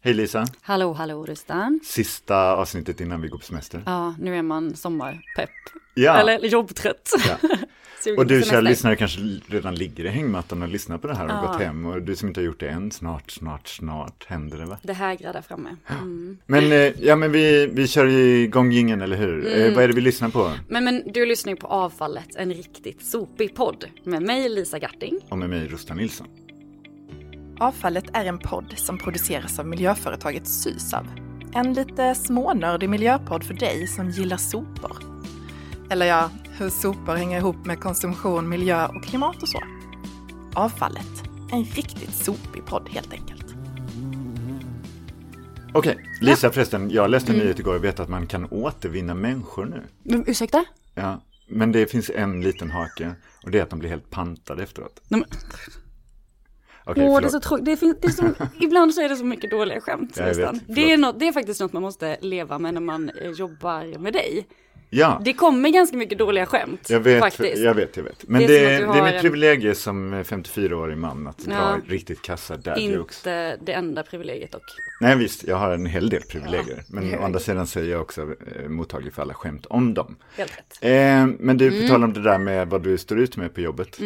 Hej 0.00 0.14
Lisa! 0.14 0.46
Hallå, 0.60 0.92
hallå 0.92 1.24
Rustan. 1.26 1.80
Sista 1.84 2.36
avsnittet 2.56 3.00
innan 3.00 3.20
vi 3.20 3.28
går 3.28 3.38
på 3.38 3.44
semester. 3.44 3.82
Ja, 3.86 4.14
nu 4.20 4.36
är 4.36 4.42
man 4.42 4.76
sommarpepp. 4.76 5.50
Ja. 5.94 6.16
Eller 6.16 6.38
jobbtrött. 6.48 7.12
Ja. 7.28 7.48
Och 8.16 8.26
du 8.26 8.42
kära 8.42 8.60
lyssnare 8.60 8.96
kanske 8.96 9.20
redan 9.46 9.74
ligger 9.74 10.04
i 10.04 10.08
hängmattan 10.08 10.62
och 10.62 10.68
lyssnar 10.68 10.98
på 10.98 11.06
det 11.06 11.14
här 11.14 11.24
och 11.24 11.30
Ja. 11.30 11.46
gått 11.52 11.60
hem. 11.60 11.86
Och 11.86 12.02
du 12.02 12.16
som 12.16 12.28
inte 12.28 12.40
har 12.40 12.44
gjort 12.44 12.60
det 12.60 12.68
än, 12.68 12.90
snart, 12.90 13.30
snart, 13.30 13.68
snart 13.68 14.24
händer 14.28 14.58
det 14.58 14.64
va? 14.64 14.78
Det 14.82 14.92
hägrar 14.92 15.32
där 15.32 15.42
framme. 15.42 15.76
Mm. 15.88 16.38
Men, 16.46 16.72
eh, 16.72 16.92
ja, 17.00 17.16
men 17.16 17.32
vi, 17.32 17.66
vi 17.66 17.88
kör 17.88 18.06
ju 18.06 18.42
igång 18.42 18.72
jingeln, 18.72 19.02
eller 19.02 19.16
hur? 19.16 19.46
Mm. 19.46 19.68
Eh, 19.70 19.74
vad 19.74 19.84
är 19.84 19.88
det 19.88 19.94
vi 19.94 20.00
lyssnar 20.00 20.28
på? 20.28 20.52
Men, 20.68 20.84
men 20.84 21.02
du 21.12 21.26
lyssnar 21.26 21.52
ju 21.52 21.56
på 21.56 21.66
Avfallet, 21.66 22.36
en 22.36 22.54
riktigt 22.54 23.06
sopig 23.06 23.54
podd. 23.54 23.84
Med 24.04 24.22
mig 24.22 24.48
Lisa 24.48 24.78
Garting. 24.78 25.18
Och 25.28 25.38
med 25.38 25.50
mig, 25.50 25.66
Rustan 25.68 25.96
Nilsson. 25.96 26.26
Avfallet 27.60 28.04
är 28.12 28.24
en 28.24 28.38
podd 28.38 28.74
som 28.76 28.98
produceras 28.98 29.58
av 29.58 29.66
miljöföretaget 29.66 30.46
Sysav. 30.48 31.06
En 31.54 31.72
lite 31.74 32.14
smånördig 32.14 32.88
miljöpodd 32.88 33.44
för 33.44 33.54
dig 33.54 33.86
som 33.86 34.10
gillar 34.10 34.36
sopor. 34.36 34.96
Eller 35.90 36.06
ja, 36.06 36.30
hur 36.58 36.70
sopor 36.70 37.14
hänger 37.16 37.38
ihop 37.38 37.66
med 37.66 37.80
konsumtion, 37.80 38.48
miljö 38.48 38.86
och 38.86 39.04
klimat 39.04 39.42
och 39.42 39.48
så. 39.48 39.62
Avfallet, 40.54 41.22
en 41.52 41.64
riktigt 41.64 42.14
sopig 42.14 42.64
podd 42.66 42.88
helt 42.90 43.12
enkelt. 43.12 43.44
Okej, 45.74 45.96
Lisa 46.20 46.50
förresten, 46.50 46.90
jag 46.90 47.10
läste 47.10 47.30
en 47.32 47.34
Mm. 47.34 47.44
nyhet 47.46 47.58
igår 47.60 47.74
och 47.74 47.84
vet 47.84 48.00
att 48.00 48.08
man 48.08 48.26
kan 48.26 48.46
återvinna 48.50 49.14
människor 49.14 49.64
nu. 49.66 49.82
Men, 50.02 50.24
ursäkta? 50.28 50.64
Ja, 50.94 51.20
men 51.48 51.72
det 51.72 51.86
finns 51.90 52.10
en 52.14 52.40
liten 52.40 52.70
hake 52.70 53.14
och 53.44 53.50
det 53.50 53.58
är 53.58 53.62
att 53.62 53.70
de 53.70 53.78
blir 53.78 53.90
helt 53.90 54.10
pantade 54.10 54.62
efteråt. 54.62 55.00
Nej, 55.08 55.20
men- 55.20 55.28
Okej, 56.88 57.08
Åh, 57.08 57.20
det 57.20 57.26
är 57.26 57.30
så 57.30 57.40
tråkigt. 57.40 57.64
Det 57.66 57.76
finns, 57.76 57.96
det 58.00 58.08
är 58.08 58.12
så, 58.12 58.24
ibland 58.60 58.94
så 58.94 59.00
är 59.02 59.08
det 59.08 59.16
så 59.16 59.24
mycket 59.24 59.50
dåliga 59.50 59.80
skämt. 59.80 60.16
Ja, 60.16 60.24
vet. 60.24 60.54
Det, 60.66 60.92
är 60.92 60.96
något, 60.98 61.18
det 61.20 61.28
är 61.28 61.32
faktiskt 61.32 61.60
något 61.60 61.72
man 61.72 61.82
måste 61.82 62.16
leva 62.20 62.58
med 62.58 62.74
när 62.74 62.80
man 62.80 63.10
eh, 63.22 63.30
jobbar 63.30 63.98
med 63.98 64.12
dig. 64.12 64.46
Ja, 64.90 65.20
Det 65.24 65.32
kommer 65.32 65.68
ganska 65.68 65.96
mycket 65.96 66.18
dåliga 66.18 66.46
skämt. 66.46 66.86
jag 66.90 67.00
vet, 67.00 67.20
faktiskt. 67.20 67.58
jag 67.58 67.74
vet, 67.74 67.96
jag 67.96 68.04
vet. 68.04 68.28
Men 68.28 68.40
Det 68.40 68.46
det, 68.46 68.58
är 68.58 68.86
det, 68.86 68.98
är 68.98 69.04
mitt 69.04 69.14
en- 69.14 69.20
privilegium 69.20 69.74
som 69.74 70.14
54-årig 70.14 70.96
man 70.98 71.26
att 71.26 71.38
dra 71.38 71.52
Ja. 71.54 71.76
riktigt 71.86 72.22
kassa 72.22 72.54
jokes. 72.76 73.18
Inte 73.18 73.56
det 73.56 73.72
enda 73.72 74.02
privilegiet 74.02 74.52
dock. 74.52 74.62
Nej 75.00 75.16
visst, 75.16 75.44
jag 75.44 75.56
har 75.56 75.70
en 75.70 75.86
hel 75.86 76.08
del 76.10 76.22
privilegier. 76.22 76.82
men 76.88 77.04
hög. 77.10 77.20
å 77.20 77.24
andra 77.24 77.38
sidan 77.40 77.66
så 77.66 77.80
är 77.80 77.84
jag 77.84 78.00
också 78.00 78.22
eh, 78.22 78.68
mottaglig 78.68 79.12
för 79.12 79.22
alla 79.22 79.34
skämt 79.34 79.66
om 79.66 79.94
dem. 79.94 80.16
Helt 80.36 80.58
rätt. 80.58 80.78
Eh, 80.80 81.26
men 81.38 81.56
du, 81.58 81.68
Mm. 81.68 81.82
på 81.82 81.88
tal 81.88 82.04
om 82.04 82.12
det 82.12 82.22
där 82.22 82.38
med 82.38 82.68
vad 82.68 82.82
du 82.82 82.98
står 82.98 83.18
ut 83.18 83.36
med 83.36 83.54
på 83.54 83.60
jobbet. 83.60 83.98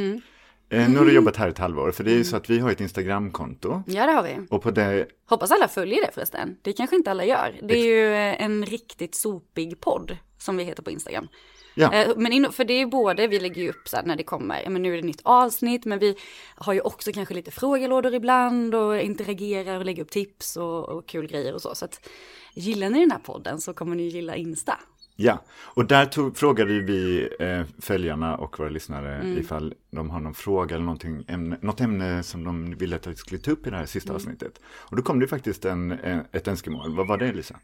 Eh, 0.73 0.89
nu 0.91 0.99
har 0.99 1.05
du 1.05 1.13
jobbat 1.13 1.37
här 1.37 1.49
ett 1.49 1.59
halvår, 1.59 1.91
för 1.91 2.05
det 2.05 2.11
är 2.11 2.13
Mm. 2.13 2.19
ju 2.19 2.25
så 2.25 2.37
att 2.37 2.51
vi 2.51 2.59
har 2.59 2.71
ett 2.71 2.81
Instagramkonto. 2.81 3.83
Ja, 3.87 4.07
det 4.07 4.13
har 4.13 4.23
vi. 4.23 4.37
Och 4.51 4.63
på 4.63 4.71
det, 4.71 5.07
Hoppas 5.27 5.51
alla 5.51 5.69
följer 5.69 6.07
det 6.07 6.13
förresten. 6.13 6.57
Det 6.63 6.73
kanske 6.73 6.97
inte 6.97 7.11
alla 7.11 7.25
gör. 7.25 7.61
Det 7.63 7.75
är 7.79 7.85
ju 7.85 8.07
eh, 8.15 8.43
en 8.45 8.67
riktigt 8.67 9.15
sopig 9.15 9.81
podd 9.81 10.17
som 10.39 10.57
vi 10.57 10.65
heter 10.65 10.83
på 10.83 10.91
Instagram. 10.91 11.29
ja, 11.75 11.93
Eh, 11.95 12.13
Men 12.17 12.33
in, 12.33 12.53
för 12.53 12.65
det 12.65 12.75
är 12.75 12.87
både, 12.87 13.27
vi 13.27 13.41
lägger 13.41 13.63
ju 13.63 13.69
upp 13.69 13.89
så 13.89 13.97
här 13.97 14.05
när 14.05 14.17
det 14.17 14.23
kommer, 14.23 14.69
men 14.69 14.83
nu 14.83 14.93
är 14.93 14.97
det 14.97 15.03
nytt 15.07 15.21
avsnitt, 15.23 15.85
men 15.85 15.99
vi 15.99 16.17
har 16.57 16.73
ju 16.73 16.81
också 16.81 17.13
kanske 17.13 17.35
lite 17.35 17.51
frågelådor 17.51 18.15
ibland 18.15 18.75
och 18.75 19.01
interagerar 19.01 19.79
och 19.79 19.85
lägger 19.85 20.03
upp 20.03 20.11
tips 20.11 20.57
och, 20.57 20.89
och 20.89 21.09
kul 21.09 21.27
grejer 21.27 21.55
och 21.55 21.63
så. 21.63 21.75
Så 21.75 21.85
att 21.85 22.09
gillar 22.55 22.91
ni 22.91 23.01
den 23.01 23.11
här 23.11 23.19
podden 23.19 23.61
så 23.61 23.75
kommer 23.75 23.97
ni 23.97 24.03
gilla 24.03 24.37
Insta. 24.37 24.79
Ja. 25.17 25.43
Och 25.75 25.85
där 25.87 26.07
tog, 26.07 26.37
frågade 26.37 26.81
vi 26.81 27.29
eh, 27.41 27.63
följarna 27.81 28.37
och 28.37 28.59
våra 28.59 28.69
lyssnare 28.69 29.15
Mm. 29.15 29.39
ifall 29.39 29.75
de 29.91 30.11
har 30.11 30.21
någon 30.21 30.35
fråga 30.35 30.75
eller 30.75 30.85
någonting, 30.85 31.25
ämne, 31.29 31.57
något 31.63 31.81
ämne 31.81 32.23
som 32.23 32.45
de 32.45 32.75
ville 32.77 32.97
att 32.97 33.07
vi 33.07 33.17
skulle 33.17 33.41
ta 33.41 33.51
upp 33.51 33.67
i 33.67 33.71
det 33.71 33.77
här 33.77 33.87
sista 33.87 34.09
Mm. 34.11 34.17
avsnittet. 34.17 34.61
Och 34.67 34.97
då 34.97 35.03
kom 35.03 35.21
det 35.21 35.27
faktiskt 35.29 35.65
en, 35.65 35.93
en, 35.93 36.25
ett 36.33 36.49
önskemål. 36.49 36.97
Vad 36.97 37.07
var 37.07 37.19
det 37.19 37.33
Lisa? 37.33 37.57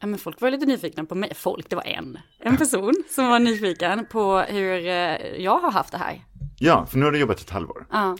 Ja, 0.00 0.06
men 0.06 0.18
folk 0.18 0.40
var 0.40 0.50
lite 0.50 0.66
nyfikna 0.66 1.04
på 1.04 1.14
mig. 1.14 1.34
Folk, 1.34 1.70
det 1.70 1.76
var 1.76 1.86
en. 1.86 2.18
En 2.38 2.56
person 2.56 2.94
som 3.10 3.28
var 3.28 3.38
nyfiken 3.38 4.06
på 4.10 4.38
hur 4.38 4.86
eh, 4.86 4.92
jag 5.42 5.58
har 5.58 5.70
haft 5.72 5.92
det 5.92 5.98
här. 5.98 6.20
Ja, 6.58 6.86
för 6.86 6.98
nu 6.98 7.04
har 7.04 7.12
du 7.12 7.18
jobbat 7.18 7.40
ett 7.40 7.50
halvår. 7.50 7.86
Ja. 7.90 8.16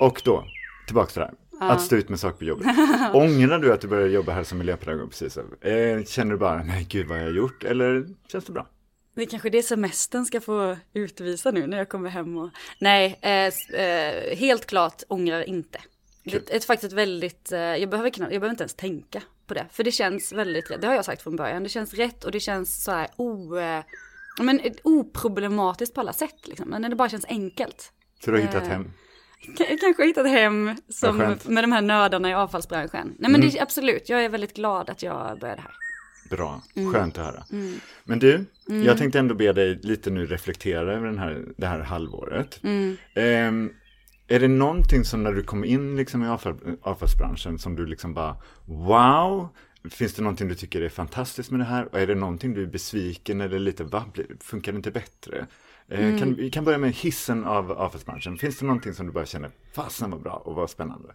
Och 0.00 0.22
då, 0.24 0.44
tillbaka 0.86 1.10
till 1.10 1.20
det 1.20 1.26
här. 1.26 1.34
Att 1.70 1.80
stå 1.80 1.96
ut 1.96 2.08
med 2.08 2.20
saker 2.20 2.38
på 2.38 2.44
jobbet. 2.44 2.66
Ångrar 3.14 3.58
du 3.58 3.72
att 3.72 3.80
du 3.80 3.88
började 3.88 4.10
jobba 4.10 4.32
här 4.32 4.44
som 4.44 4.58
miljöpedagog 4.58 5.10
precis? 5.10 5.36
Eh, 5.36 6.04
känner 6.04 6.30
du 6.30 6.38
bara, 6.38 6.62
nej 6.62 6.86
gud 6.90 7.06
vad 7.06 7.18
jag 7.18 7.24
har 7.24 7.32
gjort? 7.32 7.64
Eller 7.64 8.06
känns 8.28 8.44
det 8.44 8.52
bra? 8.52 8.66
Det 9.14 9.22
är 9.22 9.26
kanske 9.26 9.50
det 9.50 9.62
semestern 9.62 10.24
ska 10.24 10.40
få 10.40 10.76
utvisa 10.92 11.50
nu 11.50 11.66
när 11.66 11.78
jag 11.78 11.88
kommer 11.88 12.10
hem 12.10 12.38
och... 12.38 12.50
Nej, 12.78 13.18
eh, 13.22 13.80
eh, 13.80 14.36
helt 14.36 14.66
klart 14.66 15.02
ångrar 15.08 15.48
inte. 15.48 15.80
Det 16.24 16.54
är 16.54 16.60
faktiskt 16.60 16.92
väldigt, 16.92 17.52
eh, 17.52 17.60
jag, 17.60 17.90
behöver 17.90 18.10
knappt, 18.10 18.32
jag 18.32 18.40
behöver 18.40 18.52
inte 18.52 18.62
ens 18.62 18.74
tänka 18.74 19.22
på 19.46 19.54
det. 19.54 19.66
För 19.72 19.84
det 19.84 19.92
känns 19.92 20.32
väldigt 20.32 20.70
rätt, 20.70 20.80
det 20.80 20.86
har 20.86 20.94
jag 20.94 21.04
sagt 21.04 21.22
från 21.22 21.36
början. 21.36 21.62
Det 21.62 21.68
känns 21.68 21.94
rätt 21.94 22.24
och 22.24 22.32
det 22.32 22.40
känns 22.40 22.84
så 22.84 22.92
här 22.92 23.08
o, 23.16 23.56
eh, 23.56 23.84
men, 24.40 24.60
eh, 24.60 24.72
oproblematiskt 24.82 25.94
på 25.94 26.00
alla 26.00 26.12
sätt. 26.12 26.46
Liksom. 26.48 26.68
Men 26.68 26.82
det 26.82 26.96
bara 26.96 27.08
känns 27.08 27.26
enkelt. 27.28 27.92
Så 28.24 28.30
du 28.30 28.36
har 28.36 28.46
hittat 28.46 28.66
hem? 28.66 28.92
K- 29.58 29.64
kanske 29.80 30.06
hittat 30.06 30.26
hem 30.28 30.76
som. 30.88 31.20
Mm. 31.20 31.38
med 31.44 31.64
de 31.64 31.72
här 31.72 31.82
nördarna 31.82 32.30
i 32.30 32.34
avfallsbranschen. 32.34 33.14
Nej 33.18 33.30
men 33.30 33.40
det 33.40 33.46
är 33.58 33.62
absolut, 33.62 34.08
jag 34.08 34.24
är 34.24 34.28
väldigt 34.28 34.54
glad 34.56 34.90
att 34.90 35.02
jag 35.02 35.38
började 35.38 35.60
här. 35.62 35.70
Bra, 36.30 36.62
Mm. 36.76 36.92
skönt 36.92 37.18
att 37.18 37.24
höra. 37.24 37.44
Men 38.04 38.18
du, 38.18 38.44
jag 38.66 38.98
tänkte 38.98 39.18
ändå 39.18 39.34
be 39.34 39.52
dig 39.52 39.78
lite 39.82 40.10
nu 40.10 40.26
reflektera 40.26 40.92
över 40.94 41.06
den 41.06 41.18
här, 41.18 41.44
det 41.56 41.66
här 41.66 41.78
halvåret. 41.80 42.60
Mm. 42.62 42.96
Ehm, 43.14 43.70
är 44.28 44.40
det 44.40 44.48
någonting 44.48 45.04
som 45.04 45.22
när 45.22 45.32
du 45.32 45.42
kom 45.42 45.64
in 45.64 45.96
liksom 45.96 46.24
i 46.24 46.28
avfall, 46.28 46.56
avfallsbranschen 46.82 47.58
som 47.58 47.76
du 47.76 47.86
liksom 47.86 48.14
bara 48.14 48.36
wow, 48.66 49.48
finns 49.90 50.14
det 50.14 50.22
någonting 50.22 50.48
du 50.48 50.54
tycker 50.54 50.80
är 50.80 50.88
fantastiskt 50.88 51.50
med 51.50 51.60
det 51.60 51.64
här? 51.64 51.88
Och 51.92 52.00
är 52.00 52.06
det 52.06 52.14
någonting 52.14 52.54
du 52.54 52.62
är 52.62 52.66
besviken 52.66 53.40
eller 53.40 53.58
lite, 53.58 53.84
va, 53.84 54.04
funkar 54.40 54.72
det 54.72 54.76
inte 54.76 54.90
bättre? 54.90 55.46
Eh, 55.88 56.18
kan, 56.18 56.34
vi 56.34 56.50
kan 56.50 56.64
börja 56.64 56.78
med 56.78 56.92
hissen 56.92 57.44
av 57.44 57.72
avfallsbranschen. 57.72 58.38
Finns 58.38 58.58
det 58.58 58.66
någonting 58.66 58.94
som 58.94 59.06
du 59.06 59.12
bara 59.12 59.26
känner, 59.26 59.50
fasen 59.74 60.10
vad 60.10 60.22
bra 60.22 60.42
och 60.44 60.54
vad 60.54 60.70
spännande? 60.70 61.14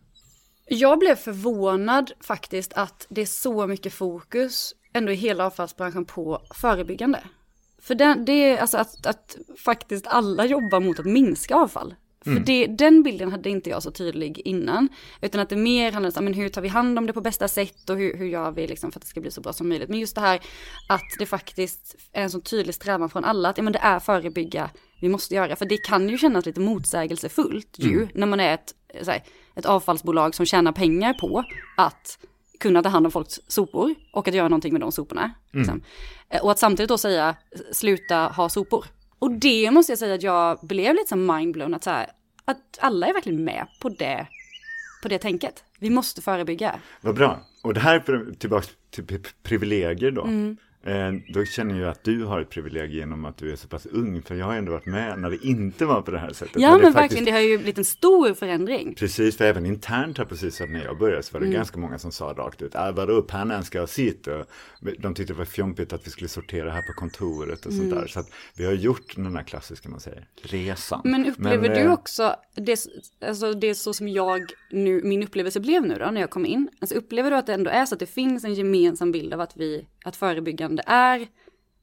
Jag 0.65 0.99
blev 0.99 1.15
förvånad 1.15 2.11
faktiskt 2.19 2.73
att 2.73 3.05
det 3.09 3.21
är 3.21 3.25
så 3.25 3.67
mycket 3.67 3.93
fokus 3.93 4.75
ändå 4.93 5.11
i 5.11 5.15
hela 5.15 5.45
avfallsbranschen 5.45 6.05
på 6.05 6.41
förebyggande. 6.53 7.23
För 7.81 7.95
den, 7.95 8.25
det 8.25 8.31
är 8.31 8.57
alltså 8.57 8.77
att, 8.77 9.05
att 9.05 9.37
faktiskt 9.65 10.07
alla 10.07 10.45
jobbar 10.45 10.79
mot 10.79 10.99
att 10.99 11.05
minska 11.05 11.55
avfall. 11.55 11.95
För 12.23 12.39
det, 12.39 12.67
den 12.67 13.03
bilden 13.03 13.31
hade 13.31 13.49
inte 13.49 13.69
jag 13.69 13.83
så 13.83 13.91
tydlig 13.91 14.41
innan. 14.45 14.89
Utan 15.21 15.41
att 15.41 15.49
det 15.49 15.55
mer 15.55 15.91
handlar 15.91 16.17
om 16.17 16.23
men 16.23 16.33
hur 16.33 16.49
tar 16.49 16.61
vi 16.61 16.67
hand 16.67 16.97
om 16.99 17.05
det 17.07 17.13
på 17.13 17.21
bästa 17.21 17.47
sätt 17.47 17.89
och 17.89 17.97
hur, 17.97 18.17
hur 18.17 18.25
gör 18.25 18.51
vi 18.51 18.67
liksom 18.67 18.91
för 18.91 18.99
att 18.99 19.01
det 19.01 19.07
ska 19.07 19.21
bli 19.21 19.31
så 19.31 19.41
bra 19.41 19.53
som 19.53 19.69
möjligt. 19.69 19.89
Men 19.89 19.99
just 19.99 20.15
det 20.15 20.21
här 20.21 20.39
att 20.89 21.01
det 21.19 21.25
faktiskt 21.25 21.95
är 22.11 22.23
en 22.23 22.29
så 22.29 22.41
tydlig 22.41 22.75
strävan 22.75 23.09
från 23.09 23.25
alla 23.25 23.49
att 23.49 23.57
ja, 23.57 23.63
men 23.63 23.73
det 23.73 23.79
är 23.79 23.99
förebygga 23.99 24.69
vi 25.01 25.09
måste 25.09 25.35
göra. 25.35 25.55
För 25.55 25.65
det 25.65 25.77
kan 25.77 26.09
ju 26.09 26.17
kännas 26.17 26.45
lite 26.45 26.59
motsägelsefullt 26.59 27.75
ju 27.79 28.07
när 28.13 28.27
man 28.27 28.39
är 28.39 28.53
ett, 28.53 28.73
här, 29.07 29.23
ett 29.55 29.65
avfallsbolag 29.65 30.35
som 30.35 30.45
tjänar 30.45 30.71
pengar 30.71 31.13
på 31.13 31.43
att 31.77 32.19
kunna 32.59 32.83
ta 32.83 32.89
hand 32.89 33.05
om 33.05 33.11
folks 33.11 33.39
sopor 33.47 33.95
och 34.13 34.27
att 34.27 34.33
göra 34.33 34.47
någonting 34.47 34.73
med 34.73 34.81
de 34.81 34.91
soporna. 34.91 35.31
Liksom. 35.51 35.81
Eh, 36.29 36.41
Och 36.41 36.51
att 36.51 36.59
samtidigt 36.59 36.89
då 36.89 36.97
säga 36.97 37.35
sluta 37.71 38.15
ha 38.15 38.49
sopor. 38.49 38.85
Och 39.19 39.31
det 39.31 39.71
måste 39.71 39.91
jag 39.91 39.99
säga 39.99 40.15
att 40.15 40.23
jag 40.23 40.59
blev 40.61 40.95
lite 40.95 41.07
som 41.07 41.25
mindblown 41.35 41.73
att, 41.73 41.83
så 41.83 41.89
här, 41.89 42.11
att 42.45 42.79
alla 42.79 43.07
är 43.07 43.13
verkligen 43.13 43.43
med 43.43 43.67
på 43.81 43.89
det, 43.89 44.27
på 45.03 45.07
det 45.07 45.17
tänket. 45.17 45.63
Vi 45.79 45.89
måste 45.89 46.21
förebygga. 46.21 46.79
Vad 47.01 47.15
bra. 47.15 47.39
Och 47.63 47.73
det 47.73 47.79
här 47.79 47.95
är 47.95 48.33
tillbaka 48.33 48.67
till 48.89 49.03
pri- 49.03 49.33
privilegier 49.43 50.11
då. 50.11 50.23
Mm. 50.23 50.57
Eh, 50.87 51.13
då 51.33 51.45
känner 51.45 51.79
jag 51.81 51.89
att 51.89 52.03
du 52.03 52.23
har 52.23 52.39
ett 52.41 52.49
privilegium 52.49 52.91
genom 52.99 53.25
att 53.25 53.37
du 53.37 53.51
är 53.51 53.55
så 53.55 53.67
pass 53.67 53.85
ung. 53.85 54.21
För 54.21 54.35
jag 54.35 54.45
har 54.45 54.55
ändå 54.55 54.71
varit 54.71 54.85
med 54.85 55.19
när 55.19 55.29
det 55.29 55.37
inte 55.47 55.85
var 55.85 56.01
på 56.01 56.11
det 56.11 56.19
här 56.19 56.33
sättet. 56.33 56.55
Ja 56.61 56.69
När 56.71 56.77
det 56.77 56.83
men 56.83 56.93
faktiskt- 56.93 57.01
verkligen, 57.21 57.25
det 57.25 57.31
har 57.31 57.39
ju 57.39 57.57
blivit 57.57 57.77
en 57.77 57.85
stor 57.85 58.33
förändring. 58.33 58.95
Precis, 58.95 59.37
för 59.37 59.45
även 59.45 59.65
internt 59.65 60.17
här 60.17 60.25
precis 60.25 60.59
när 60.59 60.83
jag 60.83 60.97
började 60.97 61.23
så 61.23 61.33
var 61.33 61.39
det 61.39 61.45
Mm. 61.45 61.55
ganska 61.57 61.79
många 61.79 61.99
som 61.99 62.11
sa 62.11 62.25
rakt 62.37 62.61
ut, 62.61 62.75
äh, 62.75 62.91
vadå, 62.91 63.21
pannan 63.21 63.63
ska 63.63 63.79
ha 63.79 63.87
sitt. 63.87 64.27
Och 64.27 64.45
de 64.99 65.13
tyckte 65.13 65.33
det 65.33 65.37
var 65.37 65.45
fjompigt 65.45 65.93
att 65.93 66.07
vi 66.07 66.11
skulle 66.11 66.27
sortera 66.27 66.71
här 66.71 66.81
på 66.81 66.93
kontoret 66.93 67.65
och 67.65 67.71
Mm. 67.71 67.89
sånt 67.89 68.01
där. 68.01 68.07
Så 68.07 68.19
att 68.19 68.29
vi 68.57 68.65
har 68.65 68.73
gjort 68.73 69.15
den 69.15 69.35
här 69.35 69.43
klassiska, 69.43 69.89
man 69.89 69.99
säger, 69.99 70.27
resan. 70.41 71.01
Men 71.03 71.25
upplever 71.25 71.61
Men, 71.69 71.71
du 71.77 71.85
eh, 71.85 71.93
också, 71.93 72.35
det, 72.55 72.79
alltså 73.27 73.53
det 73.53 73.67
är 73.69 73.73
så 73.73 73.93
som 73.93 74.07
jag 74.07 74.41
nu, 74.71 75.01
min 75.03 75.23
upplevelse 75.23 75.59
blev 75.59 75.85
nu 75.85 75.95
då 75.99 76.05
när 76.11 76.21
jag 76.21 76.29
kom 76.29 76.45
in. 76.45 76.69
Alltså 76.81 76.95
upplever 76.95 77.31
du 77.31 77.37
att 77.37 77.45
det 77.47 77.53
ändå 77.53 77.71
är 77.71 77.85
så 77.85 77.93
att 77.95 77.99
det 77.99 78.05
finns 78.05 78.43
en 78.43 78.53
gemensam 78.53 79.11
bild 79.11 79.33
av 79.33 79.41
att 79.41 79.57
vi, 79.57 79.85
att 80.05 80.15
förebyggande 80.15 80.76
är 80.85 81.27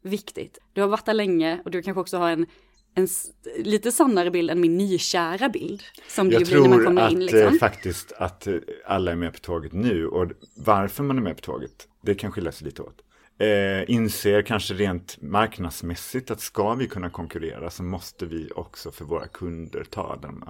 viktigt. 0.03 0.59
Du 0.73 0.81
har 0.81 0.89
varit 0.89 1.07
där 1.07 1.15
länge 1.15 1.61
och 1.65 1.71
du 1.71 1.83
kanske 1.83 2.01
också 2.01 2.17
har 2.19 2.31
en, 2.31 2.47
en 2.95 3.09
lite 3.59 3.93
sannare 3.93 4.31
bild 4.31 4.51
än 4.51 4.61
min 4.61 4.77
nykära 4.77 5.49
bild. 5.49 5.83
Som 6.09 6.29
det 6.29 6.35
Jag 6.35 6.43
blir 6.43 6.61
när 6.61 6.69
man 6.69 6.79
tror 6.79 6.87
kommer 6.87 7.03
att 7.03 7.13
in 7.13 7.23
eh, 7.23 7.25
liksom. 7.25 7.59
faktiskt 7.59 8.13
att 8.13 8.47
eh, 8.47 8.55
alla 8.87 9.13
är 9.13 9.17
med 9.17 9.33
på 9.33 9.39
tåget 9.39 9.73
nu 9.73 10.07
och 10.07 10.31
varför 10.57 11.03
man 11.03 11.19
är 11.19 11.23
med 11.23 11.37
på 11.37 11.43
tåget, 11.43 11.89
det 12.03 12.15
kan 12.15 12.33
skilja 12.33 12.53
sig 12.53 12.65
lite 12.67 12.83
åt. 12.83 13.01
eh, 13.39 13.91
inser 13.91 14.43
kanske 14.43 14.75
rent 14.75 15.23
marknadsmässigt 15.23 16.31
att 16.31 16.41
ska 16.41 16.75
vi 16.75 16.87
kunna 16.87 17.11
konkurrera 17.11 17.71
så 17.71 17.83
måste 17.83 18.27
vi 18.27 18.51
också 18.55 18.91
för 18.91 19.05
våra 19.05 19.27
kunder 19.27 19.85
ta, 19.85 20.17
den, 20.23 20.45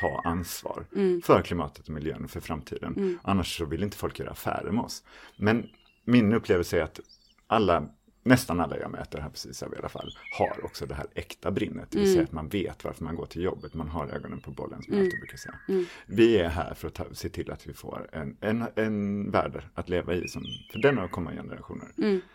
ta 0.00 0.22
ansvar 0.24 0.86
för 1.24 1.42
klimatet 1.42 1.88
och 1.88 1.94
miljön 1.94 2.28
för 2.28 2.40
framtiden. 2.40 3.18
Annars 3.22 3.58
så 3.58 3.64
vill 3.64 3.82
inte 3.82 3.96
folk 3.96 4.18
göra 4.18 4.30
affärer 4.30 4.70
med 4.70 4.84
oss. 4.84 5.02
Men 5.36 5.66
min 6.04 6.32
upplevelse 6.32 6.78
är 6.78 6.82
att 6.82 7.00
alla 7.50 7.88
nästan 8.22 8.60
alla 8.60 8.78
jag 8.78 8.90
möter 8.90 9.20
här 9.20 9.28
precis 9.30 9.60
här 9.62 9.74
i 9.74 9.78
alla 9.78 9.88
fall, 9.88 10.10
har 10.38 10.64
också 10.64 10.86
det 10.86 10.94
här 10.94 11.06
äkta 11.14 11.50
brinnet. 11.50 11.90
Det 11.90 11.98
vill 11.98 12.12
säga 12.12 12.24
att 12.24 12.32
man 12.32 12.48
vet 12.48 12.84
varför 12.84 13.04
man 13.04 13.16
går 13.16 13.26
till 13.26 13.42
jobbet, 13.42 13.74
man 13.74 13.88
har 13.88 14.06
ögonen 14.06 14.40
på 14.40 14.50
bollen 14.50 14.82
som 14.82 14.94
jag 14.94 15.04
alltid 15.04 15.20
brukar 15.20 15.36
säga. 15.36 15.54
Vi 16.06 16.38
är 16.38 16.48
här 16.48 16.74
för 16.74 16.88
att 16.88 16.94
ta, 16.94 17.04
se 17.12 17.28
till 17.28 17.50
att 17.50 17.66
vi 17.66 17.72
får 17.74 18.08
en, 18.12 18.36
en, 18.40 18.64
en 18.76 19.30
värld 19.30 19.62
att 19.74 19.88
leva 19.88 20.14
i, 20.14 20.28
som, 20.28 20.42
för 20.72 20.78
denna 20.78 21.04
och 21.04 21.10
kommande 21.10 21.42
generationer, 21.42 21.88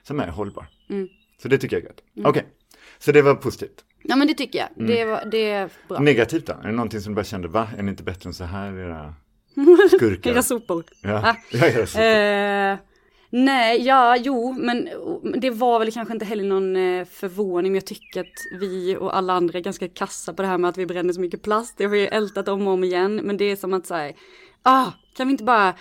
som 0.03 0.19
är 0.19 0.27
hållbar. 0.27 0.67
Så 1.41 1.47
det 1.47 1.57
tycker 1.57 1.75
jag 1.75 1.83
är 1.83 1.87
gött. 1.87 2.01
Okej, 2.25 2.45
så 2.97 3.11
det 3.11 3.21
var 3.21 3.35
positivt. 3.35 3.85
Ja 4.03 4.15
men 4.15 4.27
det 4.27 4.33
tycker 4.33 4.59
jag. 4.59 4.69
Mm. 4.77 4.87
Det, 4.87 5.05
var, 5.05 5.25
det 5.31 5.51
är 5.51 5.69
bra. 5.87 5.99
Negativt 5.99 6.45
då? 6.45 6.53
Är 6.53 6.63
det 6.67 6.71
någonting 6.71 7.01
som 7.01 7.11
du 7.13 7.15
bara 7.15 7.23
kände, 7.25 7.47
va, 7.47 7.67
är 7.77 7.83
ni 7.83 7.91
inte 7.91 8.03
bättre 8.03 8.27
än 8.27 8.33
så 8.33 8.43
här 8.43 8.77
era 8.77 9.13
skurkar? 9.97 10.31
Era 10.31 10.43
sopor. 10.43 10.83
Ja, 11.01 11.29
Ah. 11.29 11.35
ja 11.51 11.65
era 11.67 11.85
sopor. 11.87 12.03
Eh, 12.03 12.77
nej, 13.43 13.81
ja, 13.81 14.17
jo, 14.17 14.53
men 14.53 14.89
det 15.41 15.49
var 15.49 15.79
väl 15.79 15.91
kanske 15.91 16.13
inte 16.13 16.25
heller 16.25 16.43
någon 16.43 16.75
eh, 16.75 17.05
förvåning, 17.05 17.71
men 17.71 17.75
jag 17.75 17.85
tycker 17.85 18.21
att 18.21 18.59
vi 18.59 18.97
och 18.99 19.17
alla 19.17 19.33
andra 19.33 19.59
är 19.59 19.63
ganska 19.63 19.87
kassa 19.87 20.33
på 20.33 20.41
det 20.41 20.47
här 20.47 20.57
med 20.57 20.69
att 20.69 20.77
vi 20.77 20.85
bränner 20.85 21.13
så 21.13 21.21
mycket 21.21 21.41
plast. 21.41 21.77
Det 21.77 21.83
har 21.83 21.91
vi 21.91 22.07
ältat 22.07 22.47
om 22.47 22.67
och 22.67 22.73
om 22.73 22.83
igen, 22.83 23.15
men 23.15 23.37
det 23.37 23.45
är 23.45 23.55
som 23.55 23.73
att 23.73 23.85
säga, 23.85 24.13
ah, 24.61 24.91
kan 25.17 25.27
vi 25.27 25.31
inte 25.31 25.43
bara 25.43 25.73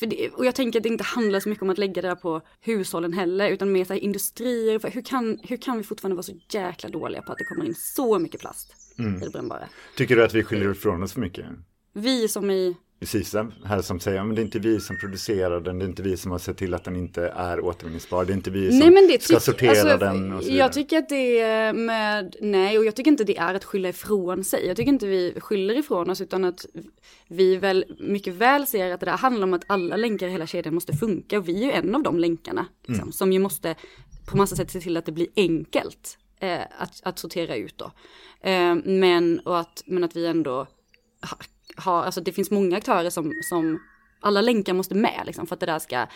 det, 0.00 0.30
och 0.30 0.46
jag 0.46 0.54
tänker 0.54 0.78
att 0.78 0.82
det 0.82 0.88
inte 0.88 1.04
handlar 1.04 1.40
så 1.40 1.48
mycket 1.48 1.62
om 1.62 1.70
att 1.70 1.78
lägga 1.78 2.02
det 2.02 2.08
där 2.08 2.14
på 2.14 2.40
hushållen 2.60 3.12
heller, 3.12 3.48
utan 3.50 3.72
mer 3.72 3.84
så 3.84 3.92
här 3.92 4.00
industrier. 4.00 4.78
För 4.78 4.90
hur, 4.90 5.02
kan, 5.02 5.38
hur 5.42 5.56
kan 5.56 5.78
vi 5.78 5.84
fortfarande 5.84 6.16
vara 6.16 6.22
så 6.22 6.32
jäkla 6.52 6.88
dåliga 6.88 7.22
på 7.22 7.32
att 7.32 7.38
det 7.38 7.44
kommer 7.44 7.64
in 7.64 7.74
så 7.74 8.18
mycket 8.18 8.40
plast 8.40 8.76
Mm. 8.98 9.22
i 9.22 9.24
det 9.24 9.30
brännbara? 9.30 9.68
Tycker 9.96 10.16
du 10.16 10.24
att 10.24 10.34
vi 10.34 10.42
skyller 10.42 10.70
ifrån 10.70 11.02
oss 11.02 11.12
för 11.12 11.20
mycket? 11.20 11.46
Vi 11.92 12.28
som 12.28 12.50
i, 12.50 12.76
Sisa 13.02 13.52
här 13.64 13.82
som 13.82 14.00
säger, 14.00 14.24
men 14.24 14.34
det 14.34 14.40
är 14.40 14.44
inte 14.44 14.58
vi 14.58 14.80
som 14.80 14.98
producerar 14.98 15.60
den, 15.60 15.78
det 15.78 15.84
är 15.84 15.88
inte 15.88 16.02
vi 16.02 16.16
som 16.16 16.30
har 16.30 16.38
sett 16.38 16.56
till 16.56 16.74
att 16.74 16.84
den 16.84 16.96
inte 16.96 17.28
är 17.28 17.60
återvinningsbar, 17.60 18.24
det 18.24 18.32
är 18.32 18.34
inte 18.34 18.50
vi 18.50 18.70
som 18.70 18.78
Nej 18.78 18.90
men 18.90 19.08
det 19.08 19.22
ska 19.22 19.40
sortera 19.40 19.70
alltså, 19.70 19.96
den 19.96 20.32
och 20.32 20.42
så 20.42 20.48
vidare. 20.48 20.58
Jag 20.58 20.72
tycker 20.72 20.98
att 20.98 21.08
det 21.08 21.40
är 21.40 21.72
med, 21.72 22.36
nej 22.40 22.78
och 22.78 22.84
jag 22.84 22.96
tycker 22.96 23.10
inte 23.10 23.24
det 23.24 23.36
är 23.36 23.54
att 23.54 23.64
skylla 23.64 23.88
ifrån 23.88 24.44
sig. 24.44 24.66
Jag 24.66 24.76
tycker 24.76 24.88
inte 24.88 25.06
vi 25.06 25.34
skyller 25.40 25.78
ifrån 25.78 26.10
oss 26.10 26.20
utan 26.20 26.44
att 26.44 26.66
vi 27.28 27.56
väl 27.56 27.84
mycket 27.98 28.34
väl 28.34 28.66
ser 28.66 28.92
att 28.92 29.00
det 29.00 29.06
där 29.06 29.16
handlar 29.16 29.46
om 29.46 29.54
att 29.54 29.64
alla 29.66 29.96
länkar 29.96 30.26
i 30.26 30.30
hela 30.30 30.46
kedjan 30.46 30.74
måste 30.74 30.92
funka 30.92 31.38
och 31.38 31.48
vi 31.48 31.62
är 31.62 31.66
ju 31.66 31.72
en 31.72 31.94
av 31.94 32.02
de 32.02 32.18
länkarna. 32.18 32.66
Liksom, 32.86 33.02
Mm. 33.02 33.12
Som 33.12 33.32
ju 33.32 33.38
måste 33.38 33.74
på 34.26 34.36
massa 34.36 34.56
sätt 34.56 34.70
se 34.70 34.80
till 34.80 34.96
att 34.96 35.06
det 35.06 35.12
blir 35.12 35.28
enkelt 35.36 36.18
eh, 36.40 36.60
att, 36.78 37.00
att 37.02 37.18
sortera 37.18 37.56
ut 37.56 37.78
då. 37.78 37.92
Eh, 38.48 38.74
men, 38.84 39.40
och 39.40 39.58
att, 39.58 39.82
men 39.86 40.04
att 40.04 40.16
vi 40.16 40.26
ändå 40.26 40.66
ha, 41.76 42.04
alltså 42.04 42.20
det 42.20 42.32
finns 42.32 42.50
många 42.50 42.76
aktörer 42.76 43.10
som, 43.10 43.32
som 43.42 43.80
alla 44.20 44.40
länkar 44.40 44.72
måste 44.74 44.94
med 44.94 45.22
liksom, 45.26 45.46
för 45.46 45.54
att 45.56 45.60
det 45.60 45.66
där 45.66 45.78
ska 45.78 46.06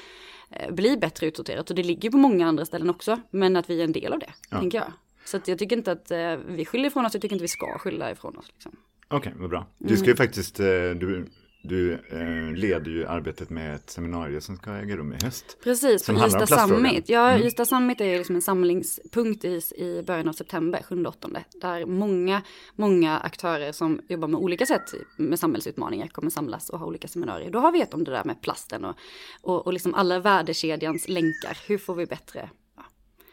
eh, 0.51 0.71
bli 0.75 0.97
bättre 0.97 1.27
utsorterat. 1.27 1.71
Och 1.71 1.77
det 1.77 1.83
ligger 1.83 2.11
på 2.11 2.17
många 2.17 2.47
andra 2.47 2.65
ställen 2.65 2.91
också, 2.91 3.21
men 3.31 3.56
att 3.56 3.71
vi 3.71 3.81
är 3.81 3.85
en 3.85 3.93
del 3.93 4.12
av 4.12 4.19
det, 4.19 4.33
tänker 4.51 4.79
jag. 4.79 4.93
Så 5.25 5.41
jag 5.47 5.59
tycker 5.59 5.77
inte 5.77 5.93
att 5.93 6.11
eh, 6.11 6.37
vi 6.37 6.65
skyller 6.65 6.87
ifrån 6.87 7.06
oss, 7.06 7.15
jag 7.15 7.23
tycker 7.23 7.35
inte 7.35 7.43
vi 7.45 7.49
ska 7.49 7.79
skylla 7.79 8.11
ifrån 8.11 8.37
oss. 8.39 8.49
Liksom. 8.55 8.73
Okej, 9.09 9.33
vad 9.37 9.51
bra. 9.51 9.67
Du 9.79 9.87
Mm. 9.87 9.97
ska 9.97 10.06
ju 10.11 10.17
faktiskt, 10.17 10.61
eh, 10.61 10.67
du, 10.67 11.27
du 11.64 11.93
eh, 11.93 12.56
leder 12.56 12.90
ju 12.90 13.06
arbetet 13.06 13.50
med 13.50 13.75
ett 13.75 13.90
seminarium 13.90 14.40
som 14.40 14.56
ska 14.56 14.72
äga 14.72 14.96
rum 14.96 15.12
i 15.12 15.25
höst. 15.25 15.58
Precis, 15.64 16.05
Som 16.05 16.16
på 16.16 16.26
Ystad. 16.26 16.46
Summit. 16.46 17.08
Ja, 17.08 17.38
Ystad 17.38 17.64
Summit 17.64 18.00
är 18.00 18.05
ju 18.05 18.19
liksom 18.19 18.37
en 18.37 18.43
samlingspunkt 18.43 19.44
i, 19.44 19.61
i 19.76 20.02
början 20.06 20.28
av 20.28 20.32
september, 20.32 20.84
7-8. 20.88 21.38
Där 21.61 21.87
många, 21.87 22.43
många 22.75 23.19
aktörer 23.19 23.72
som 23.72 24.00
jobbar 24.08 24.28
med 24.28 24.40
olika 24.40 24.66
sätt 24.66 24.94
med 25.16 25.38
samhällsutmaningar 25.38 26.06
kommer 26.06 26.31
samlas 26.31 26.70
och 26.70 26.78
ha 26.78 26.87
olika 26.87 27.08
seminarier. 27.08 27.50
Då 27.50 27.58
har 27.58 27.72
vi 27.72 27.81
ett 27.81 27.94
om 27.94 28.05
det 28.05 28.11
där 28.11 28.25
med 28.25 28.43
plasten 28.43 28.84
och, 28.84 28.96
och, 29.40 29.66
och 29.66 29.72
liksom 29.72 29.94
alla 29.94 30.20
värdekedjans 30.20 31.08
länkar. 31.08 31.58
Hur 31.66 31.78
får 31.78 31.94
vi 31.94 32.06
bättre? 32.06 32.50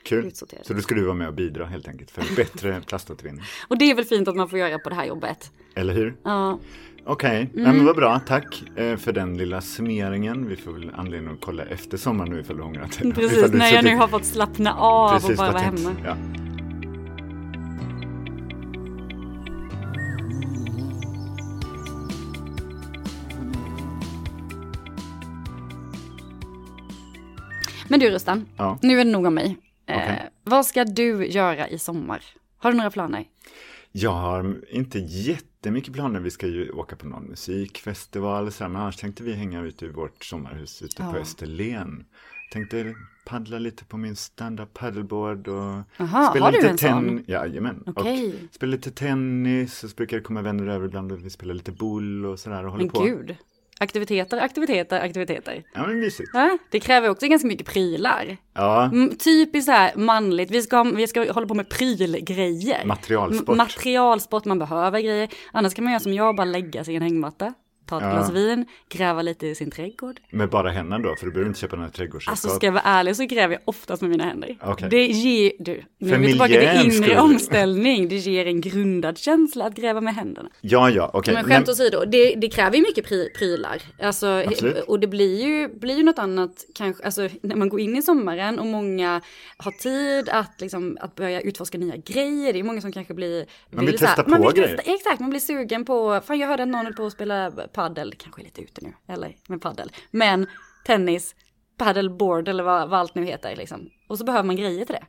Kul. 0.03 0.31
Så 0.63 0.73
då 0.73 0.81
ska 0.81 0.95
du 0.95 1.03
vara 1.03 1.13
med 1.13 1.27
och 1.27 1.33
bidra 1.33 1.65
helt 1.65 1.87
enkelt 1.87 2.11
för 2.11 2.35
bättre 2.35 2.81
plaståtervinning. 2.81 3.43
Och 3.67 3.77
det 3.77 3.91
är 3.91 3.95
väl 3.95 4.05
fint 4.05 4.27
att 4.27 4.35
man 4.35 4.49
får 4.49 4.59
göra 4.59 4.79
på 4.79 4.89
det 4.89 4.95
här 4.95 5.05
jobbet. 5.05 5.51
Eller 5.75 5.93
hur? 5.93 6.15
Ja, 6.23 6.59
Okej, 7.06 7.50
Mm. 7.53 7.65
ja, 7.65 7.74
men 7.74 7.86
vad 7.86 7.95
bra. 7.95 8.19
Tack 8.19 8.63
eh, 8.75 8.98
för 8.98 9.12
den 9.12 9.38
lilla 9.38 9.62
summeringen. 9.62 10.48
Vi 10.48 10.56
får 10.56 10.71
väl 10.71 10.92
anledning 10.95 11.33
att 11.33 11.42
kolla 11.42 11.63
efter 11.65 11.98
sommaren 11.98 12.30
nu 12.31 12.39
ifall 12.39 12.57
du 12.57 12.63
ångrar 12.63 12.81
dig. 13.01 13.12
precis. 13.13 13.51
När 13.53 13.74
jag 13.74 13.83
nu 13.83 13.95
har 13.95 14.07
fått 14.07 14.25
slappna 14.25 14.74
av 14.74 15.06
och 15.15 15.21
Precis, 15.21 15.38
bara 15.38 15.51
vad 15.51 15.53
vara 15.53 15.63
hemma. 15.63 15.95
Ja. 16.06 16.15
Men 27.88 28.00
du 28.00 28.09
Rustan, 28.09 28.45
Ja. 28.57 28.77
nu 28.81 29.00
är 29.00 29.06
det 29.06 29.12
nog 29.12 29.25
om 29.25 29.33
mig. 29.33 29.57
Eh, 29.88 29.98
Okej. 29.98 30.30
vad 30.44 30.65
ska 30.65 30.83
du 30.86 31.25
göra 31.27 31.68
i 31.68 31.80
sommar? 31.80 32.21
Har 32.57 32.71
du 32.71 32.77
några 32.77 32.92
planer? 32.92 33.24
Jag 33.91 34.11
har 34.11 34.55
inte 34.69 34.99
jättemycket 34.99 35.93
planer. 35.93 36.19
Vi 36.19 36.31
ska 36.31 36.47
ju 36.47 36.71
åka 36.71 36.95
på 36.95 37.07
någon 37.07 37.23
musikfestival 37.23 38.47
och 38.47 38.53
så 38.53 38.63
men 38.67 38.81
annars 38.81 38.97
tänkte 38.97 39.23
vi 39.23 39.33
hänga 39.33 39.61
ute 39.61 39.85
i 39.85 39.89
vårt 39.89 40.23
sommarhus 40.23 40.81
ute 40.81 40.95
på 41.03 41.09
Ja. 41.15 41.21
Österlen. 41.21 42.05
Tänkte 42.53 42.95
paddla 43.25 43.59
lite 43.59 43.85
på 43.85 43.97
min 43.97 44.15
stand-up 44.15 44.73
paddleboard 44.73 45.47
och 45.47 45.81
Aha, 45.99 46.33
du 46.51 46.57
lite 46.57 46.69
en 46.69 46.77
sån? 46.77 47.23
Jajamän. 47.27 47.83
Okej. 47.85 48.33
Och 48.49 48.55
spela 48.55 48.71
lite 48.71 48.91
tennis 48.91 49.83
och 49.83 49.89
så 49.89 49.95
brukar 49.95 50.17
det 50.17 50.23
komma 50.23 50.41
vänner 50.41 50.67
över 50.67 50.85
ibland 50.85 51.11
och 51.11 51.25
vi 51.25 51.29
spelar 51.29 51.53
lite 51.53 51.71
boll 51.71 52.25
och 52.25 52.39
sådär 52.39 52.65
och 52.65 52.71
håller 52.71 52.83
Men 52.83 52.91
på. 52.91 53.03
gud. 53.03 53.35
Aktiviteter, 53.81 54.37
aktiviteter, 54.37 54.99
aktiviteter. 55.01 55.63
Ja 55.73 55.87
men 55.87 55.99
mysigt. 55.99 56.29
Ja, 56.33 56.57
det 56.71 56.79
kräver 56.79 57.09
också 57.09 57.27
ganska 57.27 57.47
mycket 57.47 57.67
prylar. 57.67 58.37
Ja, 58.53 58.83
Mm, 58.83 59.15
typiskt 59.17 59.65
så 59.65 59.71
här 59.71 59.95
manligt, 59.95 60.51
vi 60.51 60.61
ska, 60.61 60.83
vi 60.83 61.07
ska 61.07 61.31
hålla 61.33 61.47
på 61.47 61.53
med 61.53 61.69
prylgrejer. 61.69 62.85
materialsport. 62.85 63.49
M- 63.49 63.57
materialsport, 63.57 64.45
man 64.45 64.59
behöver 64.59 64.99
grejer. 65.01 65.29
Annars 65.51 65.73
kan 65.73 65.83
man 65.83 65.91
göra 65.93 65.99
som 65.99 66.13
jag, 66.13 66.35
bara 66.35 66.45
lägga 66.45 66.83
sig 66.83 66.93
i 66.93 66.97
en 66.97 67.03
hängmatta, 67.03 67.53
ta 67.91 67.97
ett 67.97 68.03
Ja. 68.03 68.11
glas 68.13 68.31
vin, 68.31 68.65
gräva 68.89 69.21
lite 69.21 69.47
i 69.47 69.55
sin 69.55 69.71
trädgård. 69.71 70.19
Med 70.29 70.49
bara 70.49 70.69
händerna 70.69 71.03
då, 71.09 71.15
för 71.15 71.25
du 71.25 71.31
behöver 71.31 71.47
inte 71.49 71.59
köpa 71.59 71.75
några 71.75 71.89
trädgårdsredskap. 71.89 72.31
Alltså 72.31 72.49
ska 72.49 72.65
jag 72.67 72.71
vara 72.73 72.83
ärlig 72.83 73.15
så 73.15 73.23
gräver 73.25 73.53
jag 73.53 73.61
oftast 73.65 74.01
med 74.01 74.11
mina 74.11 74.23
händer. 74.23 74.57
Okej. 74.61 74.88
Det 74.89 75.05
ger, 75.07 75.51
du, 75.59 75.83
nu 75.97 76.09
För 76.09 76.15
är 76.15 76.19
vi 76.19 76.27
tillbaka 76.27 76.53
till 76.53 76.85
inre 76.85 76.91
skull. 76.91 77.17
omställning. 77.17 78.09
Det 78.09 78.15
ger 78.15 78.45
en 78.47 78.61
grundad 78.61 79.17
känsla 79.17 79.65
att 79.65 79.75
gräva 79.75 80.01
med 80.01 80.15
händerna. 80.15 80.49
Ja, 80.61 80.89
ja, 80.89 81.11
okej. 81.13 81.33
Men 81.33 81.43
skämt 81.43 81.69
åsido, 81.69 82.05
det, 82.07 82.35
det 82.35 82.49
kräver 82.49 82.75
ju 82.77 82.81
mycket 82.81 83.05
pry, 83.05 83.29
prylar. 83.29 83.81
Alltså, 84.01 84.27
Absolut. 84.47 84.83
och 84.88 84.99
det 84.99 85.07
blir 85.07 85.45
ju, 85.47 85.67
blir 85.79 85.97
ju 85.97 86.03
något 86.03 86.19
annat 86.19 86.65
kanske, 86.75 87.03
alltså 87.03 87.29
när 87.41 87.55
man 87.55 87.69
går 87.69 87.79
in 87.79 87.95
i 87.98 88.01
sommaren 88.01 88.60
och 88.60 88.65
många 88.65 89.21
har 89.57 89.71
tid 89.71 90.29
att, 90.29 90.62
liksom, 90.62 90.98
att 91.01 91.15
börja 91.15 91.41
utforska 91.41 91.77
nya 91.77 91.95
grejer. 91.95 92.53
Det 92.53 92.60
är 92.60 92.63
många 92.63 92.81
som 92.81 92.91
kanske 92.91 93.13
blir... 93.13 93.45
Man 93.69 93.86
vill 93.86 94.00
här- 94.00 94.07
testa 94.07 94.24
man 94.27 94.41
på 94.41 94.48
vill 94.48 94.55
grejer. 94.63 94.77
Testa, 94.77 94.91
exakt, 94.91 95.19
man 95.19 95.29
blir 95.29 95.39
sugen 95.39 95.86
på, 95.86 96.21
fan 96.25 96.39
jag 96.39 96.48
hörde 96.48 96.63
att 96.63 96.69
någon 96.69 96.86
höll 96.86 96.93
på 96.93 97.05
att 97.05 97.13
spela 97.13 97.51
paddel, 97.81 98.13
kanske 98.17 98.41
är 98.41 98.43
lite 98.43 98.61
ute 98.61 98.81
nu, 98.85 98.93
eller 99.07 99.35
med 99.47 99.61
paddel. 99.61 99.91
Men 100.11 100.47
tennis, 100.85 101.35
paddleboard 101.77 102.47
eller 102.47 102.63
vad, 102.63 102.89
vad 102.89 103.00
allt 103.00 103.15
nu 103.15 103.25
heter 103.25 103.55
liksom. 103.55 103.89
Och 104.07 104.17
så 104.17 104.23
behöver 104.25 104.43
man 104.43 104.55
grejer 104.55 104.85
till 104.85 104.95
det. 104.95 105.05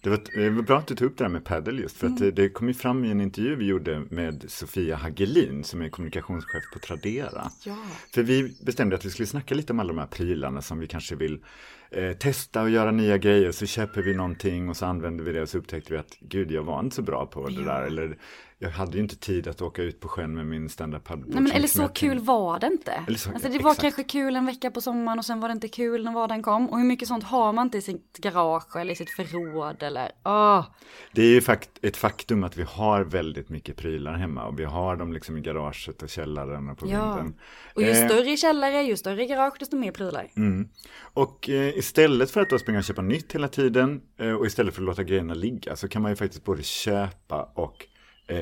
Det 0.00 0.10
var, 0.10 0.20
det 0.34 0.50
var 0.50 0.62
bra 0.62 0.78
att 0.78 0.86
du 0.86 0.94
tog 0.94 1.10
upp 1.10 1.18
det 1.18 1.24
här 1.24 1.30
med 1.30 1.44
paddle 1.44 1.82
just 1.82 1.96
för 1.96 2.06
att 2.06 2.20
Mm. 2.20 2.34
det, 2.34 2.48
kom 2.48 2.68
ju 2.68 2.74
fram 2.74 3.04
i 3.04 3.10
en 3.10 3.20
intervju 3.20 3.56
vi 3.56 3.64
gjorde 3.66 4.02
med 4.10 4.44
Sofia 4.48 4.96
Hagelin 4.96 5.64
som 5.64 5.82
är 5.82 5.88
kommunikationschef 5.88 6.62
på 6.72 6.78
Tradera. 6.78 7.50
Ja. 7.64 7.76
För 8.14 8.22
vi 8.22 8.56
bestämde 8.62 8.96
att 8.96 9.04
vi 9.04 9.10
skulle 9.10 9.26
snacka 9.26 9.54
lite 9.54 9.72
om 9.72 9.80
alla 9.80 9.88
de 9.88 9.98
här 9.98 10.06
prylarna 10.06 10.62
som 10.62 10.78
vi 10.78 10.86
kanske 10.86 11.16
vill 11.16 11.44
eh, 11.90 12.12
testa 12.12 12.62
och 12.62 12.70
göra 12.70 12.90
nya 12.90 13.18
grejer. 13.18 13.52
Så 13.52 13.66
köper 13.66 14.02
vi 14.02 14.14
någonting 14.14 14.68
och 14.68 14.76
så 14.76 14.86
använder 14.86 15.24
vi 15.24 15.32
det 15.32 15.42
och 15.42 15.48
så 15.48 15.58
upptäckte 15.58 15.92
vi 15.92 15.98
att 15.98 16.16
gud, 16.20 16.50
jag 16.50 16.62
var 16.62 16.80
inte 16.80 16.96
så 16.96 17.02
bra 17.02 17.26
på 17.26 17.48
det 17.48 17.64
där. 17.64 17.82
Eller 17.82 18.18
jag 18.62 18.70
hade 18.70 18.92
ju 18.96 19.02
inte 19.02 19.16
tid 19.16 19.48
att 19.48 19.62
åka 19.62 19.82
ut 19.82 20.00
på 20.00 20.08
sjön 20.08 20.34
med 20.34 20.46
min 20.46 20.68
stand-up. 20.68 21.08
Nej 21.08 21.18
men 21.42 21.52
eller 21.52 21.68
så 21.68 21.88
kul 21.88 22.18
var 22.18 22.58
det 22.58 22.66
inte. 22.66 23.04
Eller 23.06 23.18
så- 23.18 23.30
alltså 23.30 23.48
det 23.48 23.58
var 23.58 23.70
exakt. 23.70 23.80
kanske 23.82 24.02
kul 24.04 24.36
en 24.36 24.46
vecka 24.46 24.70
på 24.70 24.80
sommaren 24.80 25.18
och 25.18 25.24
sen 25.24 25.40
var 25.40 25.48
det 25.48 25.52
inte 25.52 25.68
kul 25.68 26.04
när 26.04 26.12
vardagen 26.12 26.42
kom. 26.42 26.68
Och 26.70 26.78
hur 26.78 26.84
mycket 26.84 27.08
sånt 27.08 27.24
har 27.24 27.52
man 27.52 27.66
inte 27.66 27.78
i 27.78 27.82
sitt 27.82 28.18
garage 28.18 28.76
eller 28.76 28.92
i 28.92 28.96
sitt 28.96 29.10
förråd 29.10 29.82
eller 29.82 30.10
åh. 30.24 30.64
Det 31.12 31.22
är 31.22 31.26
ju 31.26 31.40
fakt 31.40 31.70
ett 31.82 31.96
faktum 31.96 32.44
att 32.44 32.56
vi 32.56 32.62
har 32.62 33.04
väldigt 33.04 33.48
mycket 33.48 33.76
prylar 33.76 34.12
hemma 34.14 34.44
och 34.46 34.58
vi 34.60 34.64
har 34.64 34.96
dem 34.96 35.12
liksom 35.12 35.36
i 35.36 35.40
garaget 35.40 36.02
och 36.02 36.08
källaren 36.08 36.68
och 36.68 36.78
på 36.78 36.86
Ja. 36.88 37.14
vinden. 37.14 37.40
Och 37.74 37.82
ju 37.82 37.88
Eh, 37.88 38.06
större 38.08 38.36
källare, 38.36 38.82
ju 38.82 38.96
större 38.96 39.26
garage, 39.26 39.54
desto 39.58 39.76
mer 39.76 39.92
prylar. 39.92 40.28
Mm. 40.36 40.68
Och 41.14 41.48
eh, 41.50 41.78
istället 41.78 42.30
för 42.30 42.40
att 42.40 42.50
då 42.50 42.58
springa 42.58 42.78
och 42.78 42.84
köpa 42.84 43.02
nytt 43.02 43.32
hela 43.34 43.48
tiden 43.48 44.00
eh, 44.18 44.32
och 44.32 44.46
istället 44.46 44.74
för 44.74 44.82
att 44.82 44.86
låta 44.86 45.02
grejerna 45.02 45.34
ligga 45.34 45.76
så 45.76 45.88
kan 45.88 46.02
man 46.02 46.10
ju 46.12 46.16
faktiskt 46.16 46.44
både 46.44 46.62
köpa 46.62 47.42
och 47.54 47.86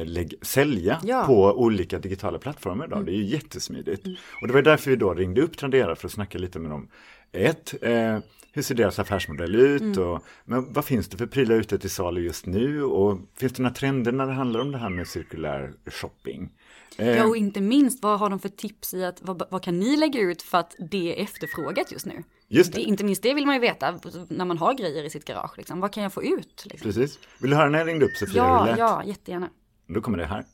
lägg, 0.04 0.35
sälja 0.42 1.00
Ja. 1.04 1.14
Mm. 1.14 1.26
på 1.26 1.44
olika 1.44 1.99
digitala 1.99 2.38
plattformar 2.38 2.87
idag. 2.87 3.06
Det 3.06 3.12
är 3.12 3.16
ju 3.16 3.25
jättesmidigt. 3.25 4.06
Och 4.40 4.47
det 4.47 4.52
var 4.54 4.62
därför 4.62 4.90
vi 4.90 4.97
då 4.97 5.14
ringde 5.14 5.42
upp 5.42 5.56
Tradera 5.56 5.97
för 5.97 6.09
att 6.09 6.12
snacka 6.12 6.38
lite 6.38 6.59
med 6.59 6.70
dem. 6.70 6.88
ett, 7.32 7.75
eh, 7.82 8.18
hur 8.52 8.62
ser 8.62 8.75
deras 8.75 8.99
affärsmodell 8.99 9.54
ut 9.54 9.82
mm. 9.82 10.09
och 10.09 10.25
men 10.44 10.73
vad 10.73 10.85
finns 10.85 11.09
det 11.09 11.16
för 11.16 11.26
prylar 11.26 11.56
ute 11.56 11.78
till 11.78 11.90
salu 11.90 12.20
just 12.20 12.47
nu 12.47 12.82
och 12.82 13.18
finns 13.37 13.52
det 13.52 13.62
några 13.62 13.75
trender 13.75 14.12
när 14.12 14.26
det 14.26 14.32
handlar 14.32 14.61
om 14.61 14.73
det 14.73 14.78
här 14.78 14.88
med 14.88 15.06
cirkulär 15.06 15.73
shopping? 15.87 16.50
Eh. 16.97 17.09
Ja, 17.09 17.26
och 17.26 17.37
inte 17.37 17.61
minst, 17.61 18.02
vad 18.02 18.18
har 18.18 18.30
de 18.30 18.38
för 18.38 18.49
tips 18.49 18.94
i 18.94 19.04
att, 19.04 19.18
vad, 19.23 19.42
vad, 19.50 19.62
kan 19.62 19.78
ni 19.78 19.97
lägga 19.97 20.20
ut 20.20 20.42
för 20.42 20.59
att 20.59 20.76
det 20.78 21.18
är 21.18 21.23
efterfrågat 21.23 21.92
just 21.92 22.06
nu? 22.06 22.23
Just 22.49 22.73
det. 22.73 22.80
Inte 22.80 23.04
minst 23.04 23.23
det 23.23 23.35
vill 23.35 23.47
man 23.47 23.54
ju 23.54 23.61
veta 23.61 23.99
när 24.28 24.44
man 24.44 24.59
har 24.59 24.75
grejer 24.75 25.04
i 25.04 25.11
sitt 25.11 25.25
garage, 25.25 25.59
liksom. 25.59 25.80
vad 25.80 25.92
kan 25.92 26.02
jag 26.02 26.12
få 26.12 26.23
ut? 26.23 26.62
Liksom? 26.64 26.92
Precis. 26.92 27.18
Vill 27.38 27.50
du 27.50 27.56
höra 27.56 27.68
när 27.68 27.78
jag 27.78 27.88
ringde 27.88 28.06
upp 28.06 28.16
Sofia? 28.16 28.37
Ja, 28.37 28.75
ja, 28.78 29.02
jättegärna. 29.04 29.49
Då 29.94 30.00
kommer 30.00 30.18
det 30.18 30.26
här. 30.26 30.44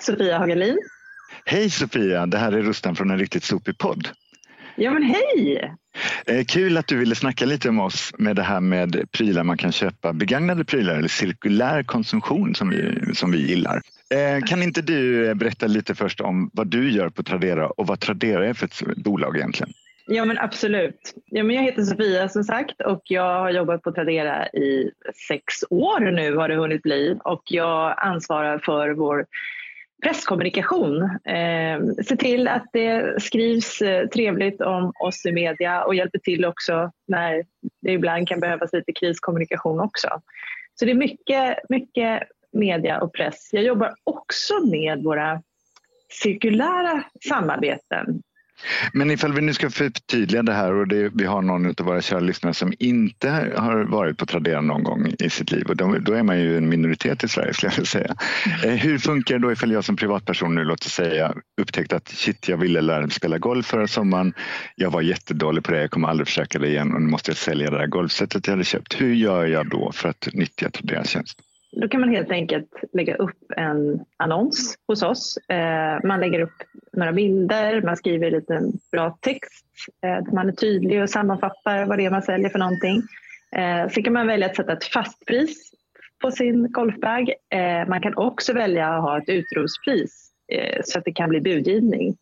Sofia 0.00 0.38
Hagelin. 0.38 0.78
Hej 1.44 1.70
Sofia, 1.70 2.26
det 2.26 2.38
här 2.38 2.52
är 2.52 2.62
Rustan 2.62 2.96
från 2.96 3.10
en 3.10 3.18
riktigt 3.18 3.44
sopig 3.44 3.78
podd. 3.78 4.08
Ja 4.76 4.90
men 4.90 5.02
hej! 5.02 5.74
Eh, 6.26 6.44
kul 6.44 6.76
att 6.76 6.86
du 6.86 6.98
ville 6.98 7.14
snacka 7.14 7.44
lite 7.46 7.68
om 7.68 7.80
oss 7.80 8.10
med 8.18 8.36
det 8.36 8.42
här 8.42 8.60
med 8.60 9.10
prylar 9.12 9.44
man 9.44 9.56
kan 9.56 9.72
köpa, 9.72 10.12
begagnade 10.12 10.64
prylar 10.64 10.94
eller 10.94 11.08
cirkulär 11.08 11.82
konsumtion 11.82 12.54
som 12.54 12.68
vi, 12.70 13.14
som 13.14 13.30
vi 13.30 13.46
gillar. 13.46 13.82
Eh, 14.10 14.44
kan 14.44 14.62
inte 14.62 14.82
du 14.82 15.34
berätta 15.34 15.66
lite 15.66 15.94
först 15.94 16.20
om 16.20 16.50
vad 16.52 16.66
du 16.66 16.90
gör 16.90 17.08
på 17.08 17.22
Tradera 17.22 17.66
och 17.70 17.86
vad 17.86 18.00
Tradera 18.00 18.46
är 18.46 18.54
för 18.54 18.66
ett 18.66 18.96
bolag 18.96 19.36
egentligen? 19.36 19.72
Ja 20.06 20.24
men 20.24 20.38
absolut. 20.38 21.14
Ja, 21.24 21.42
men 21.42 21.56
jag 21.56 21.62
heter 21.62 21.82
Sofia 21.82 22.28
som 22.28 22.44
sagt 22.44 22.80
och 22.80 23.02
jag 23.04 23.40
har 23.40 23.50
jobbat 23.50 23.82
på 23.82 23.92
Tradera 23.92 24.48
i 24.48 24.90
sex 25.28 25.54
år 25.70 26.00
nu 26.00 26.36
har 26.36 26.48
det 26.48 26.56
hunnit 26.56 26.82
bli 26.82 27.18
och 27.24 27.42
jag 27.44 27.94
ansvarar 27.96 28.58
för 28.58 28.90
vår 28.90 29.26
presskommunikation. 30.02 31.02
Eh, 31.24 32.04
se 32.04 32.16
till 32.16 32.48
att 32.48 32.66
det 32.72 33.22
skrivs 33.22 33.80
eh, 33.82 34.08
trevligt 34.08 34.60
om 34.60 34.92
oss 35.00 35.26
i 35.26 35.32
media 35.32 35.84
och 35.84 35.94
hjälper 35.94 36.18
till 36.18 36.44
också 36.44 36.90
när 37.08 37.44
det 37.82 37.92
ibland 37.92 38.28
kan 38.28 38.40
behövas 38.40 38.72
lite 38.72 38.92
kriskommunikation 38.92 39.80
också. 39.80 40.08
Så 40.74 40.84
det 40.84 40.90
är 40.90 40.94
mycket, 40.94 41.58
mycket 41.68 42.22
media 42.52 43.00
och 43.00 43.14
press. 43.14 43.48
Jag 43.52 43.64
jobbar 43.64 43.94
också 44.04 44.54
med 44.66 45.02
våra 45.02 45.42
cirkulära 46.08 47.04
samarbeten 47.28 48.22
men 48.92 49.10
ifall 49.10 49.32
vi 49.32 49.40
nu 49.40 49.54
ska 49.54 49.70
förtydliga 49.70 50.42
det 50.42 50.52
här 50.52 50.72
och 50.72 50.88
det, 50.88 51.10
vi 51.14 51.24
har 51.24 51.42
någon 51.42 51.66
av 51.66 51.86
våra 51.86 52.02
kära 52.02 52.20
lyssnare 52.20 52.54
som 52.54 52.72
inte 52.78 53.52
har 53.56 53.84
varit 53.84 54.18
på 54.18 54.26
Tradera 54.26 54.60
någon 54.60 54.84
gång 54.84 55.14
i 55.18 55.30
sitt 55.30 55.50
liv 55.50 55.66
och 55.66 55.76
då, 55.76 55.98
då 55.98 56.12
är 56.12 56.22
man 56.22 56.40
ju 56.40 56.56
en 56.56 56.68
minoritet 56.68 57.24
i 57.24 57.28
Sverige 57.28 57.54
skulle 57.54 57.70
jag 57.70 57.76
vilja 57.76 57.86
säga. 57.86 58.14
Eh, 58.64 58.70
hur 58.70 58.98
funkar 58.98 59.34
det 59.34 59.40
då 59.40 59.52
ifall 59.52 59.72
jag 59.72 59.84
som 59.84 59.96
privatperson 59.96 60.54
nu 60.54 60.64
låt 60.64 60.86
oss 60.86 60.92
säga 60.92 61.34
upptäckt 61.60 61.92
att 61.92 62.08
shit 62.08 62.48
jag 62.48 62.56
ville 62.56 62.80
lära 62.80 63.00
mig 63.00 63.10
spela 63.10 63.38
golf 63.38 63.66
förra 63.66 63.86
sommaren. 63.86 64.34
Jag 64.76 64.90
var 64.90 65.02
jättedålig 65.02 65.64
på 65.64 65.72
det, 65.72 65.80
jag 65.80 65.90
kommer 65.90 66.08
aldrig 66.08 66.26
försöka 66.26 66.58
det 66.58 66.68
igen 66.68 66.94
och 66.94 67.02
nu 67.02 67.08
måste 67.08 67.30
jag 67.30 67.38
sälja 67.38 67.70
det 67.70 67.78
där 67.78 67.86
golfsetet 67.86 68.46
jag 68.46 68.52
hade 68.52 68.64
köpt. 68.64 69.00
Hur 69.00 69.14
gör 69.14 69.46
jag 69.46 69.68
då 69.68 69.92
för 69.92 70.08
att 70.08 70.28
nyttja 70.32 70.70
Traderas 70.70 71.08
tjänst? 71.08 71.38
Då 71.76 71.88
kan 71.88 72.00
man 72.00 72.10
helt 72.10 72.30
enkelt 72.30 72.70
lägga 72.92 73.14
upp 73.14 73.52
en 73.56 74.04
annons 74.16 74.78
hos 74.86 75.02
oss. 75.02 75.36
Eh, 75.48 75.98
man 76.04 76.20
lägger 76.20 76.40
upp 76.40 76.62
några 76.92 77.12
bilder, 77.12 77.82
man 77.82 77.96
skriver 77.96 78.30
lite 78.30 78.62
bra 78.92 79.18
text 79.20 79.64
eh, 80.06 80.32
man 80.32 80.48
är 80.48 80.52
tydlig 80.52 81.02
och 81.02 81.10
sammanfattar 81.10 81.86
vad 81.86 81.98
det 81.98 82.04
är 82.04 82.10
man 82.10 82.22
säljer 82.22 82.48
för 82.48 82.58
någonting. 82.58 83.02
Eh, 83.56 83.88
sen 83.88 84.02
kan 84.02 84.12
man 84.12 84.26
välja 84.26 84.46
att 84.46 84.56
sätta 84.56 84.72
ett 84.72 84.84
fastpris 84.84 85.70
på 86.22 86.30
sin 86.30 86.72
golfbag. 86.72 87.32
Man 87.88 88.00
kan 88.00 88.14
också 88.16 88.52
välja 88.52 88.88
att 88.88 89.02
ha 89.02 89.18
ett 89.18 89.28
utropspris 89.28 90.30
så 90.84 90.98
att 90.98 91.04
det 91.04 91.12
kan 91.12 91.28
bli 91.28 91.40
budgivning. 91.40 92.16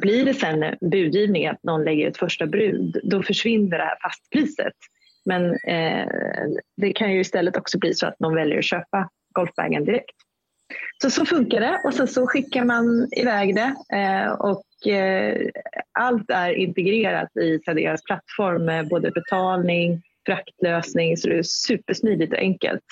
Blir 0.00 0.24
det 0.24 0.34
sen 0.34 0.64
budgivning, 0.80 1.46
att 1.46 1.62
någon 1.62 1.84
lägger 1.84 2.08
ett 2.08 2.16
första 2.16 2.46
brud, 2.46 3.00
då 3.04 3.22
försvinner 3.22 3.78
det 3.78 3.84
här 3.84 3.98
fastpriset. 4.02 4.74
Men 5.28 5.44
eh, 5.52 6.06
det 6.76 6.92
kan 6.92 7.12
ju 7.12 7.20
istället 7.20 7.56
också 7.56 7.78
bli 7.78 7.94
så 7.94 8.06
att 8.06 8.20
någon 8.20 8.34
väljer 8.34 8.58
att 8.58 8.64
köpa 8.64 9.08
golfbagen 9.34 9.84
direkt. 9.84 10.16
Så 11.02 11.10
så 11.10 11.26
funkar 11.26 11.60
det 11.60 11.80
och 11.84 11.94
sen 11.94 12.08
så 12.08 12.26
skickar 12.26 12.64
man 12.64 13.08
iväg 13.16 13.54
det 13.54 13.74
eh, 13.96 14.32
och 14.32 14.92
eh, 14.92 15.50
allt 15.98 16.30
är 16.30 16.50
integrerat 16.50 17.36
i 17.36 17.58
Traderas 17.58 18.02
plattform 18.02 18.64
med 18.64 18.88
både 18.88 19.10
betalning, 19.10 20.02
fraktlösning 20.26 21.16
så 21.16 21.28
det 21.28 21.38
är 21.38 21.42
supersmidigt 21.42 22.32
och 22.32 22.38
enkelt. 22.38 22.84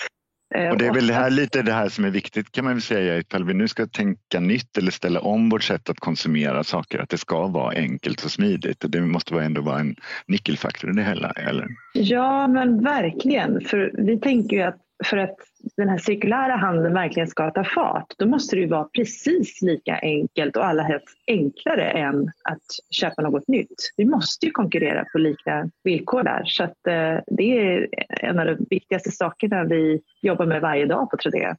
Eh, 0.55 0.69
och 0.69 0.77
det 0.77 0.85
är 0.85 0.93
väl 0.93 1.07
det 1.07 1.13
här, 1.13 1.29
lite 1.29 1.61
det 1.61 1.73
här 1.73 1.89
som 1.89 2.05
är 2.05 2.09
viktigt 2.09 2.51
kan 2.51 2.65
man 2.65 2.73
väl 2.73 2.81
säga 2.81 3.17
ifall 3.17 3.43
vi 3.43 3.53
nu 3.53 3.67
ska 3.67 3.87
tänka 3.87 4.39
nytt 4.39 4.77
eller 4.77 4.91
ställa 4.91 5.19
om 5.19 5.49
vårt 5.49 5.63
sätt 5.63 5.89
att 5.89 5.99
konsumera 5.99 6.63
saker, 6.63 6.99
att 6.99 7.09
det 7.09 7.17
ska 7.17 7.47
vara 7.47 7.75
enkelt 7.75 8.25
och 8.25 8.31
smidigt. 8.31 8.85
Det 8.87 9.01
måste 9.01 9.35
ändå 9.35 9.61
vara 9.61 9.79
en 9.79 9.95
nyckelfaktor 10.27 10.89
i 10.89 10.93
det 10.93 11.03
hela, 11.03 11.31
eller? 11.31 11.67
Ja, 11.93 12.47
men 12.47 12.83
verkligen. 12.83 13.61
För 13.61 13.91
vi 13.97 14.19
tänker 14.19 14.57
ju 14.57 14.63
att 14.63 14.86
för 15.05 15.17
att 15.17 15.35
den 15.77 15.89
här 15.89 15.97
cirkulära 15.97 16.55
handeln 16.55 16.93
verkligen 16.93 17.27
ska 17.27 17.51
ta 17.51 17.63
fart, 17.63 18.13
då 18.17 18.25
måste 18.25 18.55
det 18.55 18.59
ju 18.59 18.67
vara 18.67 18.83
precis 18.83 19.61
lika 19.61 19.99
enkelt 20.01 20.57
och 20.57 20.65
allra 20.65 20.83
helst 20.83 21.07
enklare 21.27 21.89
än 21.89 22.31
att 22.43 22.65
köpa 22.91 23.21
något 23.21 23.47
nytt. 23.47 23.93
Vi 23.97 24.05
måste 24.05 24.45
ju 24.45 24.51
konkurrera 24.51 25.05
på 25.11 25.17
lika 25.17 25.69
villkor 25.83 26.23
där, 26.23 26.43
så 26.45 26.63
att, 26.63 26.87
eh, 26.87 27.19
det 27.27 27.57
är 27.59 27.87
en 28.09 28.39
av 28.39 28.45
de 28.45 28.65
viktigaste 28.69 29.11
sakerna 29.11 29.63
vi 29.63 30.01
jobbar 30.21 30.45
med 30.45 30.61
varje 30.61 30.85
dag 30.85 31.11
på 31.11 31.17
Tradera. 31.17 31.55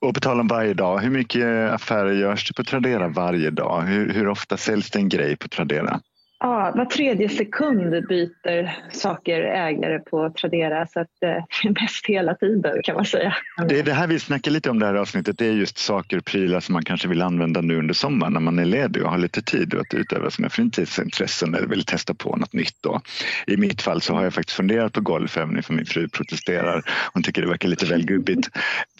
Och 0.00 0.14
på 0.14 0.20
tal 0.20 0.40
om 0.40 0.48
varje 0.48 0.74
dag, 0.74 0.98
hur 0.98 1.10
mycket 1.10 1.72
affärer 1.72 2.12
görs 2.12 2.48
det 2.48 2.54
på 2.54 2.64
Tradera 2.64 3.08
varje 3.08 3.50
dag? 3.50 3.82
Hur, 3.82 4.12
hur 4.12 4.28
ofta 4.28 4.56
säljs 4.56 4.90
det 4.90 4.98
en 4.98 5.08
grej 5.08 5.36
på 5.36 5.48
Tradera? 5.48 6.00
Ja, 6.42 6.72
var 6.76 6.84
tredje 6.84 7.28
sekund 7.28 8.08
byter 8.08 8.76
saker 8.92 9.40
ägare 9.42 9.98
på 9.98 10.30
Tradera 10.30 10.86
så 10.86 11.00
att 11.00 11.08
är 11.20 11.36
eh, 11.36 11.72
mest 11.82 12.06
hela 12.06 12.34
tiden 12.34 12.82
kan 12.82 12.94
man 12.94 13.04
säga. 13.04 13.34
Det 13.68 13.78
är 13.78 13.82
det 13.82 13.92
här 13.92 14.06
vi 14.06 14.18
snackar 14.18 14.50
lite 14.50 14.70
om 14.70 14.78
det 14.78 14.86
här 14.86 14.94
avsnittet. 14.94 15.38
Det 15.38 15.46
är 15.46 15.52
just 15.52 15.78
saker 15.78 16.18
och 16.18 16.24
prylar 16.24 16.60
som 16.60 16.72
man 16.72 16.84
kanske 16.84 17.08
vill 17.08 17.22
använda 17.22 17.60
nu 17.60 17.78
under 17.78 17.94
sommaren 17.94 18.32
när 18.32 18.40
man 18.40 18.58
är 18.58 18.64
ledig 18.64 19.02
och 19.02 19.10
har 19.10 19.18
lite 19.18 19.42
tid 19.42 19.74
att 19.74 19.94
utöva 19.94 20.30
sina 20.30 20.48
fritidsintressen 20.48 21.54
eller 21.54 21.66
vill 21.66 21.84
testa 21.84 22.14
på 22.14 22.36
något 22.36 22.52
nytt. 22.52 22.76
Då. 22.80 23.00
I 23.46 23.56
mitt 23.56 23.82
fall 23.82 24.00
så 24.00 24.14
har 24.14 24.24
jag 24.24 24.34
faktiskt 24.34 24.56
funderat 24.56 24.92
på 24.92 25.00
golf 25.00 25.36
även 25.36 25.62
om 25.68 25.76
min 25.76 25.86
fru 25.86 26.08
protesterar. 26.08 26.82
Hon 27.12 27.22
tycker 27.22 27.42
det 27.42 27.48
verkar 27.48 27.68
lite 27.68 27.86
väl 27.86 28.04
gubbigt. 28.04 28.48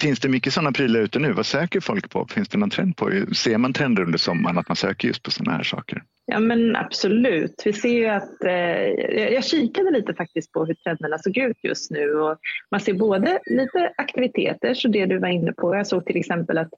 Finns 0.00 0.20
det 0.20 0.28
mycket 0.28 0.52
sådana 0.52 0.72
prylar 0.72 1.00
ute 1.00 1.18
nu? 1.18 1.32
Vad 1.32 1.46
söker 1.46 1.80
folk 1.80 2.10
på? 2.10 2.26
Finns 2.26 2.48
det 2.48 2.58
någon 2.58 2.70
trend 2.70 2.96
på? 2.96 3.10
Ser 3.32 3.58
man 3.58 3.72
trender 3.72 4.02
under 4.02 4.18
sommaren 4.18 4.58
att 4.58 4.68
man 4.68 4.76
söker 4.76 5.08
just 5.08 5.22
på 5.22 5.30
sådana 5.30 5.56
här 5.56 5.64
saker? 5.64 6.02
Ja 6.30 6.40
men 6.40 6.76
absolut. 6.76 7.62
Vi 7.64 7.72
ser 7.72 7.88
ju 7.88 8.06
att, 8.06 8.44
eh, 8.44 9.32
jag 9.32 9.44
kikade 9.44 9.90
lite 9.90 10.14
faktiskt 10.14 10.52
på 10.52 10.64
hur 10.64 10.74
trenderna 10.74 11.18
såg 11.18 11.36
ut 11.36 11.56
just 11.62 11.90
nu 11.90 12.12
och 12.14 12.38
man 12.70 12.80
ser 12.80 12.92
både 12.92 13.38
lite 13.46 13.92
aktiviteter, 13.96 14.74
så 14.74 14.88
det 14.88 15.06
du 15.06 15.18
var 15.18 15.28
inne 15.28 15.52
på. 15.52 15.76
Jag 15.76 15.86
såg 15.86 16.06
till 16.06 16.16
exempel 16.16 16.58
att 16.58 16.68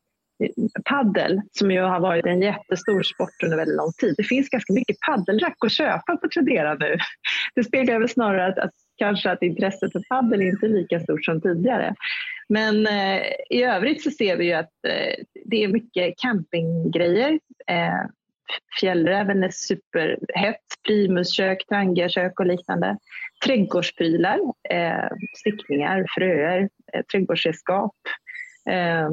eh, 0.45 0.51
paddel 0.85 1.41
som 1.53 1.71
ju 1.71 1.81
har 1.81 2.01
varit 2.01 2.27
en 2.27 2.43
jättestor 2.43 3.03
sport 3.03 3.43
under 3.45 3.57
väldigt 3.57 3.77
lång 3.77 3.93
tid. 3.93 4.15
Det 4.17 4.25
finns 4.25 4.49
ganska 4.49 4.73
mycket 4.73 4.97
paddelrack 5.01 5.57
att 5.65 5.73
köpa 5.73 6.17
på 6.17 6.29
Tradera 6.29 6.75
nu. 6.75 6.97
Det 7.55 7.65
speglar 7.65 7.99
väl 7.99 8.09
snarare 8.09 8.47
att, 8.47 8.59
att 8.59 8.75
kanske 8.97 9.31
att 9.31 9.43
intresset 9.43 9.93
för 9.93 10.03
paddel 10.09 10.43
inte 10.43 10.67
är 10.67 10.71
lika 10.71 11.01
stort 11.01 11.25
som 11.25 11.41
tidigare. 11.41 11.95
Men 12.49 12.87
eh, 12.87 13.23
i 13.51 13.63
övrigt 13.63 14.03
så 14.03 14.11
ser 14.11 14.37
vi 14.37 14.45
ju 14.45 14.53
att 14.53 14.85
eh, 14.89 15.25
det 15.45 15.65
är 15.65 15.69
mycket 15.69 16.15
campinggrejer. 16.19 17.39
Eh, 17.67 18.03
Fjällräven 18.81 19.45
är 19.45 19.51
superhett, 19.51 20.57
primuskök, 20.87 21.67
trangiakök 21.69 22.41
och 22.41 22.47
liknande. 22.47 22.97
Trädgårdsprylar, 23.45 24.39
eh, 24.71 25.09
stickningar, 25.39 26.07
fröer, 26.15 26.69
eh, 26.93 27.03
trädgårdsredskap, 27.03 27.97
eh, 28.71 29.11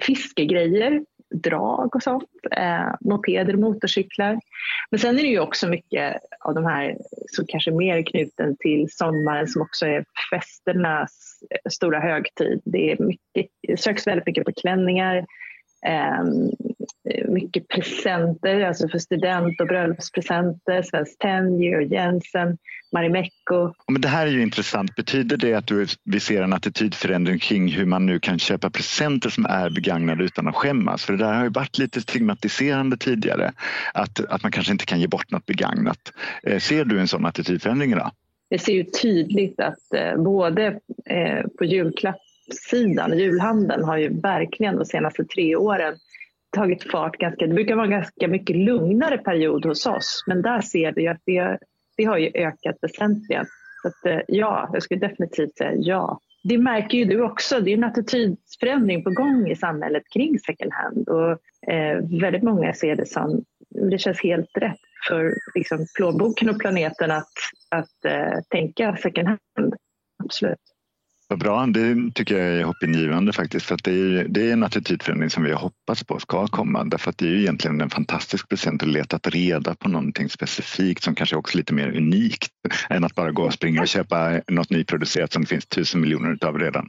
fiskegrejer, 0.00 1.02
drag 1.34 1.96
och 1.96 2.02
sånt, 2.02 2.28
eh, 2.50 2.94
mopeder, 3.00 3.56
motorcyklar. 3.56 4.40
Men 4.90 5.00
sen 5.00 5.18
är 5.18 5.22
det 5.22 5.28
ju 5.28 5.40
också 5.40 5.68
mycket 5.68 6.16
av 6.40 6.54
de 6.54 6.64
här 6.64 6.96
som 7.26 7.44
kanske 7.48 7.70
är 7.70 7.74
mer 7.74 8.02
knuten 8.02 8.56
till 8.56 8.86
sommaren 8.90 9.48
som 9.48 9.62
också 9.62 9.86
är 9.86 10.04
festernas 10.30 11.40
stora 11.70 12.00
högtid. 12.00 12.60
Det 12.64 12.92
är 12.92 13.02
mycket, 13.02 13.80
söks 13.80 14.06
väldigt 14.06 14.26
mycket 14.26 14.44
på 14.44 14.52
klänningar, 14.52 15.16
eh, 15.86 16.24
mycket 17.28 17.68
presenter, 17.68 18.60
alltså 18.60 18.88
för 18.88 18.98
student 18.98 19.60
och 19.60 19.66
bröllopspresenter, 19.66 20.82
Svenskt 20.82 21.20
Tenn, 21.20 21.60
Georg 21.60 21.92
Jensen, 21.92 22.58
Marimekko. 22.92 23.72
Men 23.92 24.00
det 24.00 24.08
här 24.08 24.26
är 24.26 24.30
ju 24.30 24.42
intressant. 24.42 24.94
Betyder 24.94 25.36
det 25.36 25.54
att 25.54 25.66
du, 25.66 25.86
vi 26.04 26.20
ser 26.20 26.42
en 26.42 26.52
attitydförändring 26.52 27.38
kring 27.38 27.68
hur 27.68 27.86
man 27.86 28.06
nu 28.06 28.18
kan 28.18 28.38
köpa 28.38 28.70
presenter 28.70 29.30
som 29.30 29.46
är 29.46 29.70
begagnade 29.70 30.24
utan 30.24 30.48
att 30.48 30.54
skämmas? 30.54 31.04
För 31.04 31.12
det 31.12 31.24
där 31.24 31.32
har 31.32 31.44
ju 31.44 31.50
varit 31.50 31.78
lite 31.78 32.00
stigmatiserande 32.00 32.96
tidigare, 32.96 33.52
att, 33.94 34.20
att 34.28 34.42
man 34.42 34.52
kanske 34.52 34.72
inte 34.72 34.86
kan 34.86 35.00
ge 35.00 35.06
bort 35.06 35.30
något 35.30 35.46
begagnat. 35.46 36.12
Eh, 36.42 36.58
ser 36.58 36.84
du 36.84 37.00
en 37.00 37.08
sån 37.08 37.26
attitydförändring 37.26 37.92
idag? 37.92 38.10
Det 38.50 38.58
ser 38.58 38.72
ju 38.72 38.84
tydligt 38.84 39.60
att 39.60 39.94
eh, 39.94 40.22
både 40.22 40.66
eh, 41.06 41.46
på 41.58 41.64
julklapp 41.64 42.16
julsidan, 42.46 43.18
julhandeln 43.18 43.84
har 43.84 43.96
ju 43.96 44.20
verkligen 44.20 44.76
de 44.76 44.84
senaste 44.84 45.24
tre 45.24 45.56
åren 45.56 45.94
tagit 46.56 46.90
fart 46.90 47.16
ganska, 47.16 47.46
det 47.46 47.54
brukar 47.54 47.74
vara 47.74 47.86
en 47.86 47.90
ganska 47.90 48.28
mycket 48.28 48.56
lugnare 48.56 49.18
period 49.18 49.66
hos 49.66 49.86
oss, 49.86 50.24
men 50.26 50.42
där 50.42 50.60
ser 50.60 50.92
vi 50.92 51.08
att 51.08 51.20
det, 51.24 51.58
det 51.96 52.04
har 52.04 52.18
ju 52.18 52.30
ökat 52.34 52.76
väsentligen. 52.80 53.46
Så 53.82 53.88
att, 53.88 54.06
eh, 54.06 54.20
ja, 54.28 54.70
jag 54.72 54.82
skulle 54.82 55.08
definitivt 55.08 55.56
säga 55.56 55.72
ja. 55.74 56.20
Det 56.44 56.58
märker 56.58 56.98
ju 56.98 57.04
du 57.04 57.22
också, 57.22 57.60
det 57.60 57.70
är 57.70 57.76
en 57.76 57.84
attitydförändring 57.84 59.04
på 59.04 59.10
gång 59.10 59.48
i 59.48 59.56
samhället 59.56 60.02
kring 60.14 60.38
second 60.38 60.72
hand 60.72 61.08
och 61.08 61.30
eh, 61.72 62.20
väldigt 62.20 62.42
många 62.42 62.74
ser 62.74 62.96
det 62.96 63.06
som, 63.06 63.44
det 63.90 63.98
känns 63.98 64.22
helt 64.22 64.58
rätt 64.58 64.80
för 65.08 65.32
liksom, 65.54 65.86
plånboken 65.96 66.50
och 66.50 66.58
planeten 66.58 67.10
att, 67.10 67.32
att 67.70 68.04
eh, 68.04 68.38
tänka 68.50 68.96
second 68.96 69.28
hand. 69.28 69.74
Absolut. 70.24 70.75
Vad 71.28 71.38
bra, 71.38 71.66
det 71.66 72.14
tycker 72.14 72.38
jag 72.38 72.60
är 72.60 72.64
hoppingivande 72.64 73.32
faktiskt 73.32 73.66
för 73.66 73.74
att 73.74 73.84
det 73.84 73.92
är, 73.92 74.26
det 74.28 74.48
är 74.48 74.52
en 74.52 74.62
attitydförändring 74.62 75.30
som 75.30 75.42
vi 75.42 75.52
har 75.52 75.58
hoppats 75.58 76.04
på 76.04 76.18
ska 76.18 76.46
komma 76.46 76.84
därför 76.84 77.10
att 77.10 77.18
det 77.18 77.26
är 77.26 77.30
ju 77.30 77.40
egentligen 77.40 77.80
en 77.80 77.90
fantastisk 77.90 78.48
present 78.48 78.82
att 78.82 78.88
leta 78.88 79.18
reda 79.30 79.74
på 79.74 79.88
någonting 79.88 80.28
specifikt 80.28 81.02
som 81.02 81.14
kanske 81.14 81.36
också 81.36 81.54
är 81.54 81.56
lite 81.56 81.74
mer 81.74 81.96
unikt 81.96 82.50
än 82.88 83.04
att 83.04 83.14
bara 83.14 83.30
gå 83.30 83.42
och 83.42 83.52
springa 83.52 83.80
och 83.80 83.88
köpa 83.88 84.40
något 84.48 84.70
nyproducerat 84.70 85.32
som 85.32 85.42
det 85.42 85.48
finns 85.48 85.66
tusen 85.66 86.00
miljoner 86.00 86.32
utav 86.32 86.58
redan. 86.58 86.88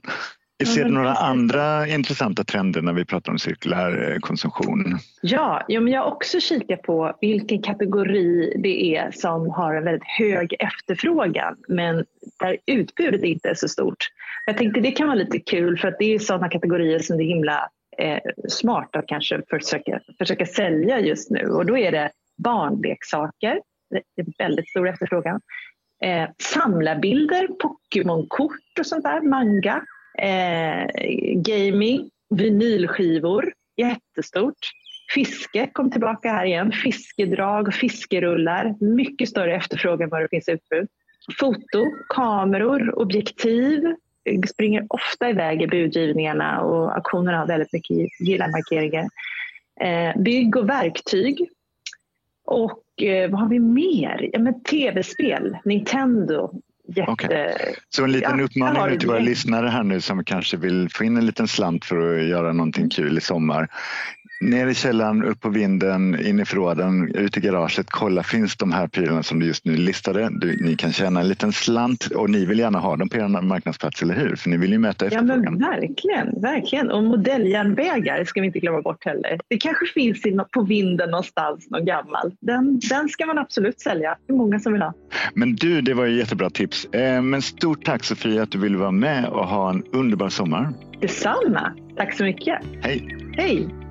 Ser 0.66 0.86
du 0.86 0.92
några 0.92 1.14
andra 1.14 1.88
intressanta 1.88 2.44
trender 2.44 2.82
när 2.82 2.94
vi 2.94 3.06
pratar 3.06 3.32
om 3.32 3.40
cirkulär 3.40 4.12
eh, 4.12 4.20
konsumtion? 4.20 5.00
Ja, 5.22 5.66
ja 5.68 5.82
men 5.82 5.94
jag 5.94 6.02
har 6.02 6.12
också 6.12 6.40
kikat 6.40 6.82
på 6.82 7.18
vilken 7.22 7.62
kategori 7.62 8.54
det 8.64 8.96
är 8.96 9.12
som 9.12 9.50
har 9.50 9.76
en 9.76 9.84
väldigt 9.84 10.08
hög 10.20 10.56
efterfrågan 10.60 11.56
men 11.68 12.06
där 12.40 12.58
utbudet 12.66 13.24
inte 13.24 13.50
är 13.50 13.54
så 13.54 13.68
stort. 13.68 14.08
Jag 14.46 14.58
tänkte 14.58 14.82
det 14.82 14.92
kan 14.92 15.08
vara 15.08 15.18
lite 15.18 15.40
kul 15.40 15.78
för 15.78 15.88
att 15.88 16.00
det 16.00 16.14
är 16.14 16.20
sådana 16.20 16.50
kategorier 16.50 17.00
som 17.00 17.18
det 17.18 17.24
är 17.24 17.28
himla 17.28 17.70
eh, 17.98 18.20
smart 18.50 18.96
att 18.96 19.08
kanske 19.08 19.42
försöka, 19.50 20.00
försöka 20.18 20.46
sälja 20.46 21.00
just 21.00 21.32
nu 21.32 21.48
och 21.48 21.66
då 21.66 21.78
är 21.78 21.92
det 21.92 22.12
barnleksaker, 22.38 23.62
det 23.90 24.22
är 24.22 24.26
väldigt 24.38 24.70
stor 24.70 24.90
efterfrågan. 24.90 25.42
Eh, 26.04 26.30
samlarbilder, 26.38 27.48
Pokémonkort 27.48 28.80
och 28.80 28.86
sånt 28.86 29.04
där, 29.04 29.22
manga 29.22 29.84
eh, 30.18 30.88
gaming, 31.36 32.10
vinylskivor, 32.30 33.54
jättestort. 33.78 34.58
Fiske 35.14 35.70
kom 35.74 35.92
tillbaka 35.92 36.30
här 36.30 36.46
igen, 36.46 36.72
fiskedrag 36.72 37.68
och 37.68 37.74
fiskerullar, 37.74 38.76
mycket 38.80 39.30
större 39.30 39.56
efterfrågan 39.56 40.02
än 40.02 40.10
vad 40.10 40.22
det 40.22 40.30
finns 40.30 40.50
utbud. 40.50 40.88
Foto, 41.40 41.86
kameror, 42.10 43.00
objektiv 43.00 43.84
springer 44.50 44.86
ofta 44.90 45.30
iväg 45.30 45.62
i 45.62 45.68
budgivningarna 45.68 46.62
och 46.62 46.96
auktionerna 46.96 47.38
har 47.38 47.48
väldigt 47.48 47.74
mycket 47.74 47.98
gilla-markeringar. 48.20 49.08
Eh, 49.82 50.22
bygg 50.22 50.56
och 50.56 50.70
verktyg. 50.70 51.50
Och 52.46 53.04
eh, 53.04 53.30
vad 53.30 53.40
har 53.40 53.50
vi 53.50 53.60
mer? 53.60 54.30
Ja, 54.34 54.40
men 54.40 54.64
tv-spel, 54.64 55.58
Nintendo, 55.66 56.54
jätte... 56.88 57.12
Okay. 57.12 57.54
Så 57.90 58.04
en 58.04 58.12
liten 58.12 58.40
ja, 58.40 58.46
uppmaning 58.46 59.00
till 59.00 59.08
våra 59.08 59.20
lyssnare 59.20 59.68
här 59.68 59.84
nu 59.84 60.02
som 60.02 60.24
kanske 60.24 60.58
vill 60.58 60.90
få 60.90 61.04
in 61.04 61.18
en 61.18 61.26
liten 61.26 61.48
slant 61.48 61.86
för 61.86 62.18
att 62.18 62.28
göra 62.28 62.54
någonting 62.54 62.90
kul 62.90 63.18
i 63.18 63.22
sommar 63.22 63.68
ner 64.40 64.68
i 64.68 64.74
källaren, 64.74 65.24
upp 65.24 65.42
på 65.42 65.50
vinden, 65.50 66.26
in 66.26 66.40
i 66.40 66.46
förråden, 66.46 67.16
ut 67.16 67.38
i 67.38 67.40
garaget. 67.40 67.90
Kolla, 67.90 68.24
finns 68.24 68.58
de 68.58 68.72
här 68.72 68.88
prylarna 68.88 69.24
som 69.24 69.40
du 69.40 69.46
just 69.46 69.66
nu 69.66 69.78
listade? 69.78 70.30
Du, 70.32 70.58
ni 70.66 70.76
kan 70.76 70.92
tjäna 70.92 71.20
en 71.20 71.28
liten 71.28 71.54
slant 71.54 72.06
och 72.06 72.30
ni 72.30 72.46
vill 72.46 72.60
gärna 72.60 72.80
ha 72.80 72.96
dem 72.96 73.10
på 73.10 73.18
er 73.18 73.42
marknadsplats, 73.42 74.02
eller 74.02 74.16
hur? 74.16 74.36
För 74.36 74.50
ni 74.50 74.58
vill 74.58 74.72
ju 74.72 74.80
möta 74.80 75.06
efterfrågan. 75.06 75.44
Ja, 75.44 75.52
men 75.52 75.60
verkligen, 75.60 76.42
verkligen. 76.42 76.92
Och 76.92 77.04
modelljärnvägar 77.04 78.26
ska 78.26 78.42
vi 78.42 78.48
inte 78.48 78.60
glömma 78.60 78.82
bort 78.82 79.06
heller. 79.06 79.40
Det 79.48 79.58
kanske 79.58 79.86
finns 79.86 80.22
på 80.52 80.62
vinden 80.62 81.10
någonstans, 81.10 81.70
någon 81.70 81.86
gammal. 81.86 82.32
Den, 82.40 82.80
den 82.90 83.10
ska 83.10 83.26
man 83.26 83.38
absolut 83.38 83.80
sälja. 83.80 84.18
Det 84.28 84.34
är 84.34 84.38
många 84.38 84.60
som 84.60 84.74
vill 84.74 84.82
ha. 84.82 84.94
Men 85.34 85.56
du, 85.56 85.82
det 85.82 85.94
var 85.94 86.06
ju 86.06 86.18
jättebra 86.18 86.50
tips. 86.50 86.86
Eh, 86.86 87.22
men 87.22 87.42
stort 87.42 87.86
tack 87.86 88.04
Sofia 88.04 88.44
att 88.44 88.52
du 88.52 88.58
ville 88.58 88.78
vara 88.78 88.92
med 88.92 89.26
och 89.26 89.48
ha 89.48 89.70
en 89.70 89.84
underbar 89.94 90.30
sommar. 90.30 90.74
Detsamma. 91.02 91.74
Tack 91.98 92.14
så 92.14 92.24
mycket. 92.24 92.60
Hej. 92.82 93.18
Hej. 93.38 93.87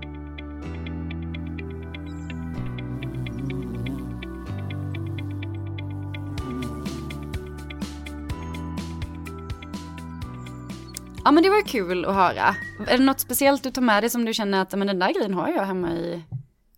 Ja 11.26 11.32
men 11.32 11.42
det 11.42 11.50
var 11.50 11.62
kul 11.62 12.04
att 12.04 12.14
höra. 12.14 12.56
Är 12.86 12.98
det 12.98 13.04
något 13.04 13.20
speciellt 13.20 13.62
du 13.62 13.70
tar 13.70 13.82
med 13.82 14.02
dig 14.02 14.10
som 14.10 14.24
du 14.24 14.34
känner 14.34 14.62
att 14.62 14.72
men 14.72 14.86
den 14.86 14.98
där 14.98 15.12
grejen 15.14 15.34
har 15.34 15.48
jag 15.48 15.64
hemma 15.64 15.92
i 15.92 16.22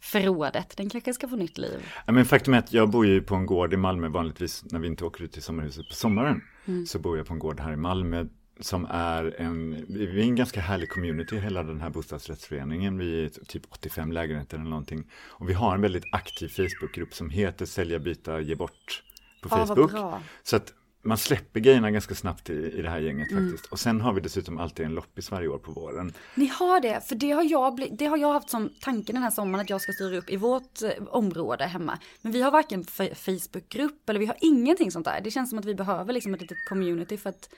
förrådet, 0.01 0.77
den 0.77 0.91
kanske 0.91 1.15
ska 1.15 1.29
få 1.29 1.37
nytt 1.37 1.59
liv? 1.59 1.87
Ja 2.07 2.13
men 2.13 2.25
faktum 2.25 2.55
är 2.55 2.59
att 2.59 2.73
jag 2.73 2.91
bor 2.91 3.07
ju 3.07 3.23
på 3.23 3.35
en 3.35 3.47
gård 3.47 3.75
i 3.75 3.77
Malmö 3.77 4.09
vanligtvis 4.09 4.65
när 4.65 4.79
vi 4.79 4.87
inte 4.87 5.05
åker 5.05 5.25
ut 5.25 5.33
till 5.33 5.43
sommarhuset 5.43 5.89
på 5.89 5.95
sommaren. 5.95 6.43
Mm. 6.67 6.87
Så 6.87 6.99
bor 6.99 7.17
jag 7.17 7.27
på 7.27 7.33
en 7.33 7.39
gård 7.39 7.61
här 7.61 7.73
i 7.73 7.77
Malmö 7.77 8.27
som 8.61 8.87
är 8.91 9.41
en, 9.41 9.85
vi 9.89 10.21
är 10.21 10.25
en 10.25 10.37
ganska 10.37 10.61
härlig 10.61 10.89
community, 10.89 11.39
hela 11.39 11.63
den 11.63 11.81
här 11.81 11.91
bostadsrättsföreningen. 11.91 12.99
Vi 12.99 13.25
är 13.25 13.29
typ 13.29 13.63
85 13.71 14.13
lägenheter 14.13 14.57
eller 14.57 14.71
någonting. 14.71 15.11
Och 15.27 15.49
vi 15.49 15.53
har 15.53 15.75
en 15.75 15.81
väldigt 15.81 16.05
aktiv 16.13 16.49
Facebookgrupp 16.49 17.15
som 17.15 17.31
heter 17.31 17.67
Sälja, 17.67 17.99
byta, 17.99 18.41
ge 18.41 18.55
bort 18.55 19.03
på 19.43 19.49
Facebook. 19.49 19.95
Ah, 19.95 20.21
så 20.43 20.57
att 20.57 20.73
man 21.09 21.19
släpper 21.19 21.61
grejerna 21.61 21.91
ganska 21.91 22.15
snabbt 22.15 22.51
i, 22.51 22.53
i 22.53 22.83
det 22.83 22.91
här 22.91 23.01
gänget 23.01 23.31
mm. 23.31 23.51
faktiskt. 23.51 23.73
Och 23.73 23.81
sen 23.81 24.01
har 24.01 24.13
vi 24.13 24.21
dessutom 24.21 24.59
alltid 24.59 24.87
en 24.87 24.95
loppis 24.95 25.31
varje 25.31 25.49
år 25.49 25.59
på 25.59 25.73
våren. 25.73 26.13
Ni 26.35 26.47
har 26.47 26.81
det, 26.81 27.09
för 27.09 27.15
det 27.15 27.31
har 27.31 27.43
jag, 27.43 27.89
det 27.99 28.07
har 28.07 28.17
jag 28.17 28.33
haft 28.33 28.51
som 28.51 28.71
tanke 28.81 29.13
den 29.13 29.23
här 29.23 29.31
sommaren 29.31 29.63
att 29.63 29.71
jag 29.71 29.81
ska 29.81 29.93
styra 29.93 30.17
upp 30.17 30.31
i 30.31 30.37
vårt 30.37 30.83
eh, 30.83 30.91
område 31.09 31.65
hemma. 31.65 31.99
Men 32.23 32.33
vi 32.33 32.43
har 32.43 32.51
varken 32.51 32.85
Facebookgrupp 33.15 34.09
eller 34.09 34.21
vi 34.21 34.27
har 34.27 34.37
ingenting 34.41 34.91
sånt 34.91 35.05
där. 35.05 35.21
Det 35.21 35.31
känns 35.31 35.51
som 35.51 35.59
att 35.59 35.65
vi 35.65 35.75
behöver 35.75 36.13
liksom 36.13 36.35
ett 36.35 36.41
litet 36.41 36.59
community 36.69 37.17
för 37.17 37.31
att 37.31 37.49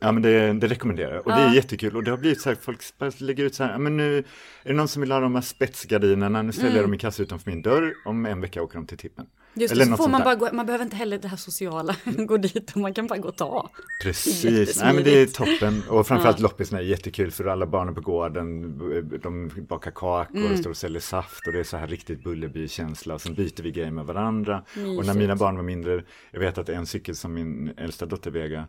Ja 0.00 0.12
men 0.12 0.22
det, 0.22 0.52
det 0.52 0.66
rekommenderar 0.66 1.14
jag 1.14 1.26
och 1.26 1.32
ja. 1.32 1.36
det 1.36 1.42
är 1.42 1.54
jättekul 1.54 1.96
och 1.96 2.04
det 2.04 2.10
har 2.10 2.18
blivit 2.18 2.40
så 2.40 2.48
här, 2.48 2.56
folk 2.62 3.20
lägger 3.20 3.44
ut 3.44 3.54
så 3.54 3.64
här, 3.64 3.78
men 3.78 3.96
nu 3.96 4.18
är 4.18 4.24
det 4.62 4.72
någon 4.72 4.88
som 4.88 5.00
vill 5.00 5.12
ha 5.12 5.20
de 5.20 5.34
här 5.34 5.42
spetsgardinerna, 5.42 6.42
nu 6.42 6.52
ställer 6.52 6.68
mm. 6.68 6.76
jag 6.76 6.84
dem 6.84 6.94
i 6.94 6.98
kassa 6.98 7.22
utanför 7.22 7.50
min 7.50 7.62
dörr, 7.62 7.94
om 8.04 8.26
en 8.26 8.40
vecka 8.40 8.62
åker 8.62 8.74
de 8.74 8.86
till 8.86 8.98
tippen. 8.98 9.26
Just 9.54 9.74
det, 9.74 9.86
så 9.86 9.96
får 9.96 10.08
man 10.08 10.24
bara 10.24 10.34
gå, 10.34 10.48
man 10.52 10.66
behöver 10.66 10.84
inte 10.84 10.96
heller 10.96 11.18
det 11.18 11.28
här 11.28 11.36
sociala, 11.36 11.96
gå 12.04 12.36
dit 12.36 12.70
och 12.70 12.76
man 12.76 12.94
kan 12.94 13.06
bara 13.06 13.18
gå 13.18 13.28
och 13.28 13.36
ta. 13.36 13.70
Precis, 14.02 14.80
nej 14.82 14.94
men 14.94 15.04
det 15.04 15.22
är 15.22 15.26
toppen 15.26 15.82
och 15.88 16.06
framförallt 16.06 16.38
ja. 16.38 16.42
loppisarna 16.42 16.82
är 16.82 16.84
jättekul 16.84 17.30
för 17.30 17.44
alla 17.44 17.66
barnen 17.66 17.94
på 17.94 18.00
gården, 18.00 18.78
de 19.22 19.50
bakar 19.68 19.90
kakor 19.90 20.36
mm. 20.36 20.52
och 20.52 20.58
står 20.58 20.70
och 20.70 20.76
säljer 20.76 21.00
saft 21.00 21.46
och 21.46 21.52
det 21.52 21.60
är 21.60 21.64
så 21.64 21.76
här 21.76 21.86
riktigt 21.86 22.24
Bullerby-känsla 22.24 23.14
och 23.14 23.20
sen 23.20 23.34
byter 23.34 23.62
vi 23.62 23.70
grejer 23.70 23.90
med 23.90 24.04
varandra. 24.04 24.62
Mysigt. 24.74 24.98
Och 24.98 25.06
när 25.06 25.14
mina 25.14 25.36
barn 25.36 25.56
var 25.56 25.62
mindre, 25.62 26.02
jag 26.30 26.40
vet 26.40 26.58
att 26.58 26.68
en 26.68 26.86
cykel 26.86 27.16
som 27.16 27.34
min 27.34 27.72
äldsta 27.76 28.06
dotter 28.06 28.30
Vega 28.30 28.68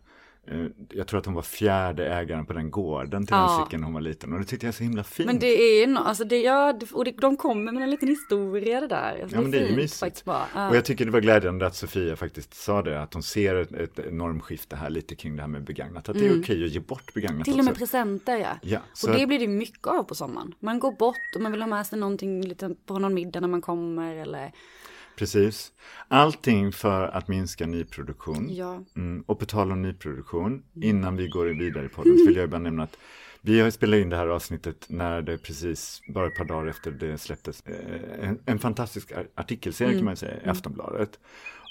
jag 0.90 1.08
tror 1.08 1.20
att 1.20 1.26
hon 1.26 1.36
var 1.36 1.42
fjärde 1.42 2.14
ägaren 2.14 2.46
på 2.46 2.54
den 2.54 2.72
gården 2.72 3.26
till 3.26 3.36
ja. 3.36 3.56
den 3.58 3.66
cykeln 3.66 3.84
hon 3.84 3.94
var 3.94 4.02
liten 4.02 4.34
och 4.34 4.40
det 4.40 4.46
tyckte 4.46 4.66
jag 4.66 4.72
är 4.72 4.78
så 4.78 4.84
himla 4.84 5.04
fint. 5.04 5.28
Men 5.28 5.40
det 5.40 5.48
är 5.48 5.88
no, 5.88 6.00
alltså 6.00 6.24
det, 6.24 6.42
ja, 6.42 6.80
och 6.94 7.06
det, 7.06 7.12
de 7.12 7.38
kommer 7.38 7.72
med 7.72 7.84
en 7.84 7.90
liten 7.90 8.08
historia 8.08 8.82
det 8.82 8.88
där. 8.88 9.20
Alltså 9.22 9.38
ja 9.38 9.42
men 9.42 9.52
det 9.52 9.60
är 9.60 9.70
ju 9.70 9.76
mysigt. 9.76 10.24
Ja. 10.26 10.70
Och 10.70 10.76
jag 10.76 10.86
tycker 10.86 11.06
det 11.06 11.12
var 11.12 11.20
glädjande 11.20 11.68
att 11.68 11.76
Sofia 11.76 12.16
faktiskt 12.16 12.54
sa 12.54 12.82
det, 12.82 13.02
att 13.02 13.14
hon 13.14 13.24
ser 13.24 13.56
ett, 13.56 13.72
ett 13.72 14.14
normskifte 14.14 14.76
här 14.76 14.90
lite 14.90 15.16
kring 15.16 15.36
det 15.36 15.42
här 15.42 15.50
med 15.50 15.64
begagnat. 15.64 16.10
Att 16.10 16.16
mm. 16.16 16.22
det 16.22 16.28
är 16.28 16.34
mm. 16.34 16.44
okej 16.44 16.66
att 16.66 16.72
ge 16.72 16.80
bort 16.80 17.14
begagnat 17.14 17.46
Till 17.46 17.60
och 17.60 17.66
med 17.66 17.76
presenter 17.76 18.38
ja. 18.38 18.60
ja 18.62 18.80
och 19.08 19.16
det 19.16 19.28
blir 19.28 19.40
det 19.40 19.48
mycket 19.48 19.88
av 19.88 20.04
på 20.04 20.16
sommaren. 20.16 20.54
Man 20.60 20.80
går 20.80 20.92
bort 20.92 21.36
och 21.36 21.42
man 21.42 21.52
vill 21.52 21.62
ha 21.62 21.68
med 21.68 21.88
sig 21.88 22.00
någonting 22.00 22.48
lite 22.48 22.76
på 22.86 23.00
någon 23.00 23.14
middag 23.14 23.40
när 23.40 23.48
man 23.48 23.62
kommer 23.62 24.16
eller 24.16 24.52
Precis. 25.20 25.72
Allting 26.08 26.72
för 26.72 27.08
att 27.08 27.28
minska 27.28 27.66
nyproduktion. 27.66 28.48
Ja. 28.50 28.84
Mm, 28.96 29.24
och 29.28 29.40
på 29.40 29.46
tal 29.46 29.72
om 29.72 29.82
nyproduktion, 29.82 30.64
innan 30.82 31.16
vi 31.16 31.28
går 31.28 31.46
vidare 31.46 31.86
i 31.86 31.90
podden 31.90 32.18
så 32.18 32.26
vill 32.26 32.36
jag 32.36 32.50
bara 32.50 32.60
nämna 32.60 32.84
att 32.84 32.98
vi 33.42 33.60
har 33.60 33.70
spelat 33.70 34.00
in 34.00 34.10
det 34.10 34.18
här 34.18 34.28
avsnittet 34.28 34.86
när 34.90 35.22
det 35.22 35.38
precis, 35.38 36.02
bara 36.08 36.28
ett 36.28 36.36
par 36.36 36.46
dagar 36.46 36.66
efter 36.66 36.92
det 36.92 37.18
släpptes, 37.18 37.64
eh, 37.66 38.30
en, 38.30 38.40
en 38.46 38.60
fantastisk 38.60 39.12
artikelserie 39.36 39.90
mm. 39.90 40.00
kan 40.00 40.06
man 40.06 40.16
säga 40.16 40.32
i 40.32 40.40
mm. 40.40 40.52
Aftonbladet. 40.52 41.20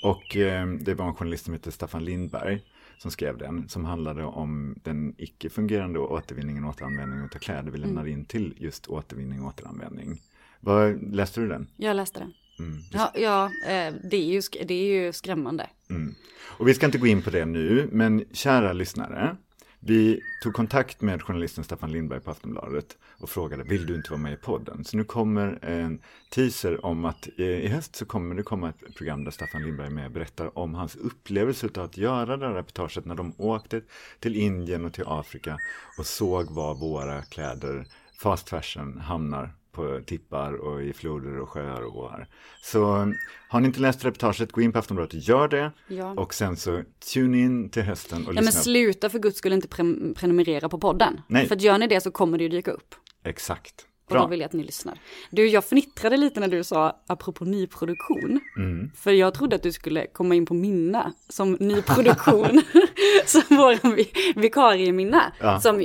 Och 0.02 0.36
eh, 0.36 0.66
det 0.66 0.94
var 0.94 1.06
en 1.06 1.14
journalist 1.14 1.44
som 1.44 1.54
heter 1.54 1.70
Staffan 1.70 2.04
Lindberg 2.04 2.62
som 2.98 3.10
skrev 3.10 3.38
den, 3.38 3.68
som 3.68 3.84
handlade 3.84 4.24
om 4.24 4.74
den 4.82 5.14
icke 5.18 5.50
fungerande 5.50 5.98
återvinningen 5.98 6.64
och 6.64 6.70
återanvändningen 6.70 7.24
av 7.34 7.38
kläder 7.38 7.70
vi 7.70 7.78
lämnar 7.78 8.02
mm. 8.02 8.12
in 8.12 8.24
till 8.24 8.54
just 8.56 8.86
återvinning 8.86 9.42
och 9.42 9.48
återanvändning. 9.48 10.20
Var, 10.60 10.98
läste 11.12 11.40
du 11.40 11.48
den? 11.48 11.68
Jag 11.76 11.96
läste 11.96 12.18
den. 12.20 12.32
Mm. 12.58 12.78
Ja, 12.92 13.12
ja 13.14 13.44
eh, 13.44 13.94
det, 14.04 14.16
är 14.16 14.32
ju, 14.32 14.42
det 14.64 14.74
är 14.74 15.04
ju 15.04 15.12
skrämmande. 15.12 15.70
Mm. 15.90 16.14
Och 16.58 16.68
vi 16.68 16.74
ska 16.74 16.86
inte 16.86 16.98
gå 16.98 17.06
in 17.06 17.22
på 17.22 17.30
det 17.30 17.44
nu, 17.44 17.88
men 17.92 18.24
kära 18.32 18.72
lyssnare, 18.72 19.36
Vi 19.80 20.20
tog 20.42 20.54
kontakt 20.54 21.00
med 21.00 21.22
journalisten 21.22 21.64
Staffan 21.64 21.92
Lindberg 21.92 22.20
på 22.20 22.30
Aftonbladet 22.30 22.96
och 23.20 23.30
frågade, 23.30 23.64
vill 23.64 23.86
du 23.86 23.94
inte 23.94 24.10
vara 24.10 24.20
med 24.20 24.32
i 24.32 24.36
podden? 24.36 24.84
Så 24.84 24.96
nu 24.96 25.04
kommer 25.04 25.64
en 25.64 26.00
teaser 26.30 26.84
om 26.84 27.04
att 27.04 27.28
i 27.36 27.68
höst 27.68 27.96
så 27.96 28.04
kommer 28.04 28.34
det 28.34 28.42
komma 28.42 28.68
ett 28.68 28.94
program 28.96 29.24
där 29.24 29.30
Staffan 29.30 29.62
Lindberg 29.62 29.86
är 29.86 29.90
med 29.90 30.06
och 30.06 30.12
berättar 30.12 30.58
om 30.58 30.74
hans 30.74 30.96
upplevelse 30.96 31.68
av 31.76 31.84
att 31.84 31.96
göra 31.96 32.36
det 32.36 32.46
här 32.46 32.54
reportaget 32.54 33.04
när 33.04 33.14
de 33.14 33.34
åkte 33.36 33.82
till 34.20 34.36
Indien 34.36 34.84
och 34.84 34.92
till 34.92 35.04
Afrika 35.06 35.56
och 35.98 36.06
såg 36.06 36.50
var 36.50 36.74
våra 36.74 37.22
kläder 37.22 37.86
fast 38.22 38.48
fashion 38.48 38.98
hamnar 38.98 39.57
på 39.78 40.00
tippar 40.06 40.52
och 40.52 40.82
i 40.82 40.92
floder 40.92 41.38
och 41.40 41.48
sjöar 41.48 41.82
och 41.82 41.96
åar. 41.96 42.26
Så 42.62 43.12
har 43.48 43.60
ni 43.60 43.66
inte 43.66 43.80
läst 43.80 44.04
reportaget, 44.04 44.52
gå 44.52 44.60
in 44.60 44.72
på 44.72 44.78
Aftonbladet 44.78 45.14
och 45.14 45.20
gör 45.20 45.48
det. 45.48 45.72
Ja. 45.88 46.12
Och 46.16 46.34
sen 46.34 46.56
så 46.56 46.82
tune 47.14 47.38
in 47.38 47.70
till 47.70 47.82
hösten 47.82 48.18
och 48.26 48.30
Ja 48.30 48.34
men 48.34 48.44
lyssna. 48.44 48.60
sluta 48.60 49.10
för 49.10 49.18
guds 49.18 49.38
skull 49.38 49.52
inte 49.52 49.68
pre- 49.68 50.14
prenumerera 50.14 50.68
på 50.68 50.78
podden. 50.78 51.20
Nej. 51.28 51.46
För 51.48 51.54
att 51.56 51.62
gör 51.62 51.78
ni 51.78 51.86
det 51.86 52.00
så 52.00 52.10
kommer 52.10 52.38
det 52.38 52.44
ju 52.44 52.50
dyka 52.50 52.70
upp. 52.70 52.94
Exakt. 53.24 53.84
Och 54.06 54.14
då 54.14 54.20
Bra. 54.20 54.26
vill 54.26 54.40
jag 54.40 54.46
att 54.46 54.52
ni 54.52 54.64
lyssnar. 54.64 54.98
Du, 55.30 55.46
jag 55.46 55.64
fnittrade 55.64 56.16
lite 56.16 56.40
när 56.40 56.48
du 56.48 56.64
sa 56.64 57.02
apropå 57.06 57.44
nyproduktion. 57.44 58.40
Mm. 58.56 58.90
För 58.96 59.10
jag 59.12 59.34
trodde 59.34 59.56
att 59.56 59.62
du 59.62 59.72
skulle 59.72 60.06
komma 60.06 60.34
in 60.34 60.46
på 60.46 60.54
Minna 60.54 61.12
som 61.28 61.52
nyproduktion. 61.52 62.62
som 63.26 63.42
vår 63.48 63.94
vi- 63.96 64.32
vikarie 64.40 64.92
Minna. 64.92 65.32
Ja. 65.40 65.60
Som, 65.60 65.78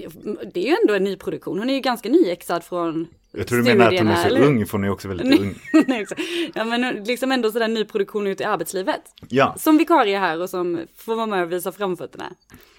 det 0.53 0.59
är 0.59 0.69
ju 0.69 0.77
ändå 0.81 0.93
en 0.93 1.03
nyproduktion. 1.03 1.59
Hon 1.59 1.69
är 1.69 1.73
ju 1.73 1.79
ganska 1.79 2.09
nyexad 2.09 2.63
från 2.63 3.07
Jag 3.35 3.47
tror 3.47 3.57
du 3.57 3.63
menar 3.63 3.93
att 3.93 3.99
hon 3.99 4.07
är 4.07 4.15
så 4.15 4.27
eller? 4.27 4.41
ung, 4.41 4.65
för 4.65 4.71
hon 4.77 4.83
är 4.83 4.89
också 4.89 5.07
väldigt 5.07 5.39
ung. 5.39 5.55
Ja 6.53 6.63
men 6.65 7.03
liksom 7.03 7.31
ändå 7.31 7.51
sådär 7.51 7.67
nyproduktion 7.67 8.27
ute 8.27 8.43
i 8.43 8.45
arbetslivet. 8.45 9.01
Ja, 9.29 9.55
Som 9.57 9.77
vikarie 9.77 10.17
här 10.17 10.41
och 10.41 10.49
som 10.49 10.79
får 10.95 11.15
vara 11.15 11.25
med 11.25 11.43
och 11.43 11.51
visa 11.51 11.71
framfötterna. 11.71 12.25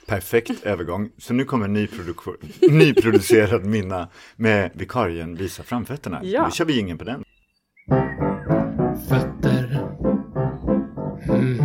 perfekt 0.07 0.65
övergång. 0.67 1.11
Så 1.19 1.33
nu 1.35 1.45
kommer 1.45 1.69
nyproduktion, 1.69 2.37
nyproducerad 2.71 3.65
Minna 3.65 4.09
med 4.37 4.71
vikarien 4.75 5.35
Visa 5.35 5.63
framfötterna. 5.63 6.21
Ja. 6.25 6.45
Nu 6.47 6.51
kör 6.53 6.65
vi 6.65 6.79
ingen 6.79 6.99
på 6.99 7.05
den. 7.05 7.25
Fötter. 9.09 9.87
Mm, 11.29 11.59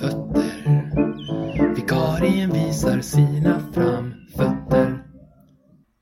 fötter. 0.00 1.74
Vikarien 1.74 2.52
visar 2.52 3.00
sina 3.00 3.60
framfötter. 3.74 5.02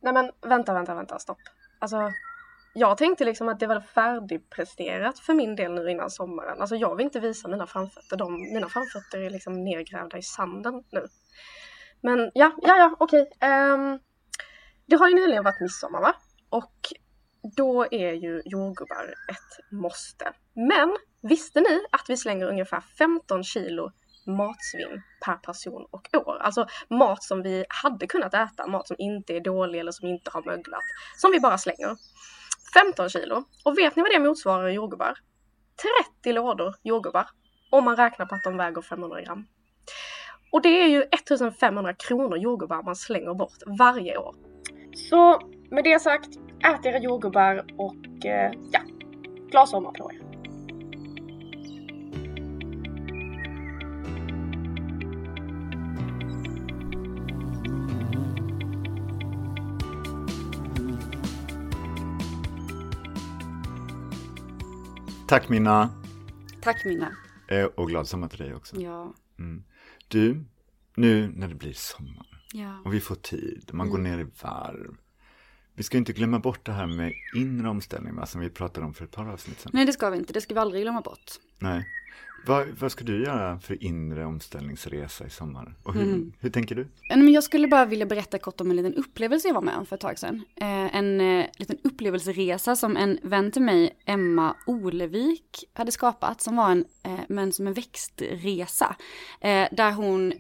Nej 0.02 0.12
men 0.12 0.30
vänta, 0.48 0.74
vänta, 0.74 0.94
vänta, 0.94 1.18
stopp. 1.18 1.38
Alltså, 1.80 2.12
jag 2.72 2.98
tänkte 2.98 3.24
liksom 3.24 3.48
att 3.48 3.60
det 3.60 3.66
var 3.66 3.80
färdigpresterat 3.80 5.18
för 5.18 5.34
min 5.34 5.56
del 5.56 5.72
nu 5.72 5.90
innan 5.90 6.10
sommaren. 6.10 6.60
Alltså 6.60 6.76
jag 6.76 6.96
vill 6.96 7.04
inte 7.04 7.20
visa 7.20 7.48
mina 7.48 7.66
framfötter. 7.66 8.16
De, 8.16 8.32
mina 8.54 8.68
framfötter 8.68 9.18
är 9.18 9.30
liksom 9.30 9.64
nedgrävda 9.64 10.18
i 10.18 10.22
sanden 10.22 10.84
nu. 10.90 11.06
Men 12.00 12.30
ja, 12.34 12.52
ja, 12.62 12.76
ja, 12.76 12.96
okej. 12.98 13.20
Um, 13.20 13.98
det 14.86 14.96
har 14.96 15.08
ju 15.08 15.14
nyligen 15.14 15.44
varit 15.44 15.60
midsommar 15.60 16.00
va? 16.00 16.14
Och 16.48 16.74
då 17.56 17.86
är 17.90 18.12
ju 18.12 18.42
jordgubbar 18.44 19.14
ett 19.28 19.72
måste. 19.72 20.32
Men 20.54 20.96
visste 21.22 21.60
ni 21.60 21.84
att 21.90 22.04
vi 22.08 22.16
slänger 22.16 22.46
ungefär 22.46 22.80
15 22.80 23.44
kilo 23.44 23.92
matsvinn 24.26 25.02
per 25.24 25.34
person 25.34 25.86
och 25.90 26.08
år? 26.26 26.38
Alltså 26.40 26.66
mat 26.90 27.22
som 27.22 27.42
vi 27.42 27.64
hade 27.68 28.06
kunnat 28.06 28.34
äta, 28.34 28.66
mat 28.66 28.88
som 28.88 28.96
inte 28.98 29.36
är 29.36 29.40
dålig 29.40 29.78
eller 29.78 29.92
som 29.92 30.08
inte 30.08 30.30
har 30.30 30.42
möglat. 30.42 30.82
Som 31.16 31.30
vi 31.30 31.40
bara 31.40 31.58
slänger. 31.58 31.96
15 32.74 33.08
kilo. 33.08 33.44
Och 33.64 33.78
vet 33.78 33.96
ni 33.96 34.02
vad 34.02 34.12
det 34.12 34.18
motsvarar 34.18 34.68
i 34.68 34.72
jordgubbar? 34.72 35.18
30 36.22 36.32
lådor 36.32 36.74
jordgubbar. 36.82 37.28
Om 37.70 37.84
man 37.84 37.96
räknar 37.96 38.26
på 38.26 38.34
att 38.34 38.44
de 38.44 38.56
väger 38.56 38.82
500 38.82 39.20
gram. 39.20 39.46
Och 40.52 40.62
det 40.62 40.82
är 40.82 40.86
ju 40.86 41.02
1500 41.02 41.94
kronor 41.94 42.36
jordgubbar 42.38 42.82
man 42.82 42.96
slänger 42.96 43.34
bort 43.34 43.58
varje 43.78 44.18
år. 44.18 44.34
Så 44.94 45.40
med 45.70 45.84
det 45.84 46.02
sagt, 46.02 46.28
ät 46.64 46.86
era 46.86 46.98
jordgubbar 46.98 47.64
och 47.78 48.26
eh, 48.26 48.52
ja, 48.72 48.80
glad 49.50 49.68
sommar 49.68 49.92
på 49.92 50.12
er. 50.12 50.29
Tack 65.30 65.48
Minna, 65.48 65.90
Tack 66.60 66.84
Minna. 66.84 67.16
Eh, 67.48 67.64
och 67.64 67.88
glad 67.88 68.08
sommar 68.08 68.28
till 68.28 68.38
dig 68.38 68.54
också. 68.54 68.80
Ja, 68.80 69.14
Du, 70.08 70.44
nu 70.94 71.32
när 71.36 71.48
det 71.48 71.54
blir 71.54 71.72
sommar 71.72 72.26
ja. 72.52 72.80
och 72.84 72.94
vi 72.94 73.00
får 73.00 73.14
tid, 73.14 73.70
man 73.72 73.90
går 73.90 73.98
Mm. 73.98 74.12
ner 74.12 74.24
i 74.24 74.26
varv. 74.42 74.96
Vi 75.74 75.82
ska 75.82 75.98
inte 75.98 76.12
glömma 76.12 76.38
bort 76.38 76.66
det 76.66 76.72
här 76.72 76.86
med 76.86 77.12
inre 77.36 77.68
omställning, 77.68 78.14
va, 78.14 78.26
som 78.26 78.40
vi 78.40 78.50
pratade 78.50 78.86
om 78.86 78.94
för 78.94 79.04
ett 79.04 79.10
par 79.10 79.26
avsnitt 79.28 79.60
sedan. 79.60 79.70
Nej 79.74 79.86
det 79.86 79.92
ska 79.92 80.10
vi 80.10 80.16
inte, 80.18 80.32
det 80.32 80.40
ska 80.40 80.54
vi 80.54 80.60
aldrig 80.60 80.82
glömma 80.82 81.00
bort. 81.00 81.30
Nej. 81.58 81.88
Vad, 82.46 82.68
vad 82.68 82.92
ska 82.92 83.04
du 83.04 83.22
göra 83.24 83.58
för 83.60 83.84
inre 83.84 84.24
omställningsresa 84.26 85.26
i 85.26 85.30
sommar? 85.30 85.74
Och 85.82 85.94
hur, 85.94 86.02
Mm. 86.02 86.32
hur 86.38 86.50
tänker 86.50 86.74
du? 86.74 86.88
Jag 87.32 87.44
skulle 87.44 87.68
bara 87.68 87.84
vilja 87.84 88.06
berätta 88.06 88.38
kort 88.38 88.60
om 88.60 88.70
en 88.70 88.76
liten 88.76 88.94
upplevelse 88.94 89.48
jag 89.48 89.54
var 89.54 89.62
med 89.62 89.76
om 89.76 89.86
för 89.86 89.96
ett 89.96 90.00
tag 90.00 90.18
sedan. 90.18 90.42
Eh, 90.56 90.96
en 90.96 91.20
eh, 91.20 91.46
liten 91.56 91.78
upplevelseresa 91.84 92.76
som 92.76 92.96
en 92.96 93.18
vän 93.22 93.50
till 93.52 93.62
mig, 93.62 93.90
Emma 94.06 94.56
Olevik, 94.66 95.64
hade 95.72 95.92
skapat. 95.92 96.40
Som 96.40 96.56
var 96.56 96.70
en, 96.70 96.84
eh, 97.04 97.20
men 97.28 97.52
som 97.52 97.66
en 97.66 97.72
växtresa. 97.74 98.96
Där 99.72 99.92
hon, 99.92 100.32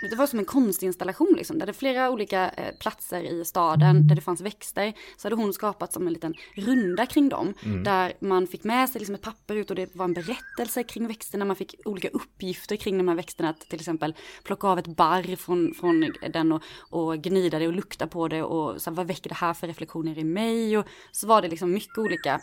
det 0.00 0.16
var 0.16 0.26
som 0.26 0.38
en 0.38 0.44
konstinstallation 0.44 1.34
liksom. 1.36 1.58
Där 1.58 1.66
det 1.66 1.72
flera 1.72 2.10
olika 2.10 2.48
eh, 2.48 2.74
platser 2.78 3.22
i 3.22 3.44
staden 3.44 4.08
där 4.08 4.14
det 4.14 4.20
fanns 4.20 4.40
växter. 4.40 4.92
Så 5.16 5.26
hade 5.26 5.36
hon 5.36 5.52
skapat 5.52 5.92
som 5.92 6.06
en 6.06 6.12
liten 6.12 6.34
runda 6.54 7.06
kring 7.06 7.28
dem. 7.28 7.54
Där 7.84 8.12
man 8.20 8.46
fick 8.46 8.64
med 8.64 8.88
sig 8.88 8.98
liksom 8.98 9.14
ett 9.14 9.22
papper 9.22 9.54
ut 9.54 9.70
och 9.70 9.76
det 9.76 9.96
var 9.96 10.04
en 10.04 10.14
berättelse 10.14 10.82
kring 10.82 11.06
växterna. 11.06 11.44
Man 11.44 11.56
fick 11.56 11.74
olika 11.84 12.08
uppgifter 12.08 12.76
kring 12.76 12.98
de 12.98 13.08
här 13.08 13.14
växterna. 13.14 13.48
Att 13.48 13.60
till 13.60 13.80
exempel 13.80 14.14
plocka 14.44 14.68
av 14.68 14.78
ett 14.78 14.86
barr 14.86 15.36
från, 15.36 15.74
från 15.74 16.12
den 16.32 16.52
och, 16.52 16.62
och 16.90 17.18
gnida 17.18 17.58
det 17.58 17.66
och 17.66 17.72
lukta 17.72 18.06
på 18.06 18.28
det. 18.28 18.42
Och 18.42 18.82
så 18.82 18.90
här, 18.90 18.96
vad 18.96 19.06
väcker 19.06 19.28
det 19.28 19.34
här 19.34 19.54
för 19.54 19.66
reflektioner 19.66 20.18
i 20.18 20.24
mig? 20.24 20.78
Och 20.78 20.86
så 21.12 21.26
var 21.26 21.42
det 21.42 21.48
liksom 21.48 21.72
mycket 21.72 21.98
olika 21.98 22.40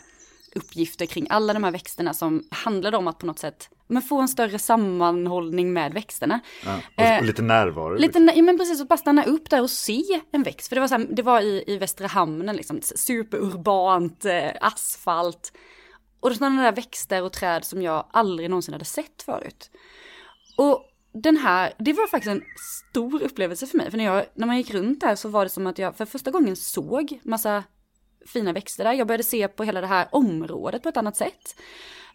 uppgifter 0.56 1.06
kring 1.06 1.28
alla 1.30 1.54
de 1.54 1.63
här 1.63 1.72
växterna 1.72 2.13
som 2.13 2.44
handlade 2.52 2.98
om 2.98 3.08
att 3.08 3.18
på 3.20 3.26
något 3.26 3.39
sätt 3.39 3.70
men 3.88 4.02
få 4.02 4.22
en 4.22 4.28
större 4.28 4.60
sammanhållning 4.60 5.74
med 5.74 5.94
växterna. 5.94 6.39
Ja, 6.66 6.76
och, 6.98 7.04
Eh, 7.04 7.20
och 7.20 7.26
lite 7.26 7.42
närvaro. 7.42 7.96
Lite, 7.98 8.20
nä- 8.20 8.34
ja 8.36 8.42
men 8.44 8.58
precis, 8.58 8.82
att 8.82 8.88
bara 8.88 8.98
stanna 8.98 9.24
upp 9.24 9.50
där 9.50 9.62
och 9.62 9.70
se 9.70 10.04
en 10.32 10.44
växt. 10.44 10.68
För 10.68 10.76
det 10.76 10.80
var, 10.80 10.88
så 10.88 10.96
här, 10.98 11.08
det 11.10 11.22
var 11.22 11.42
i, 11.42 11.63
i 11.68 11.78
Västra 11.78 12.08
Hamnen, 12.08 12.56
liksom, 12.56 12.80
superurbant, 12.82 14.26
eh, 14.26 14.52
asfalt. 14.62 15.54
Och 16.20 16.30
det 16.30 16.36
stannade 16.36 16.68
där 16.68 16.72
växter 16.76 17.24
och 17.24 17.32
träd 17.34 17.66
som 17.66 17.82
jag 17.82 18.08
aldrig 18.12 18.50
någonsin 18.50 18.74
hade 18.74 18.86
sett 18.86 19.22
förut. 19.26 19.72
Och 20.58 20.89
den 21.13 21.38
här, 21.38 21.74
det 21.80 21.94
var 21.94 22.08
faktiskt 22.08 22.32
en 22.32 22.44
stor 22.92 23.24
upplevelse 23.24 23.68
för 23.68 23.78
mig. 23.78 23.92
För 23.92 23.98
när, 23.98 24.06
jag, 24.06 24.26
när 24.34 24.48
man 24.48 24.58
gick 24.58 24.74
runt 24.74 25.02
där 25.02 25.16
så 25.16 25.30
var 25.30 25.44
det 25.44 25.50
som 25.50 25.68
att 25.68 25.78
jag 25.78 25.96
för 25.98 26.06
första 26.06 26.32
gången 26.32 26.56
såg 26.56 27.20
massa 27.24 27.63
fina 28.27 28.53
växter 28.53 28.83
där. 28.83 28.93
Jag 28.93 29.07
började 29.07 29.23
se 29.23 29.47
på 29.47 29.63
hela 29.63 29.81
det 29.81 29.88
här 29.88 30.07
området 30.12 30.83
på 30.83 30.89
ett 30.89 30.97
annat 30.97 31.15
sätt. 31.17 31.55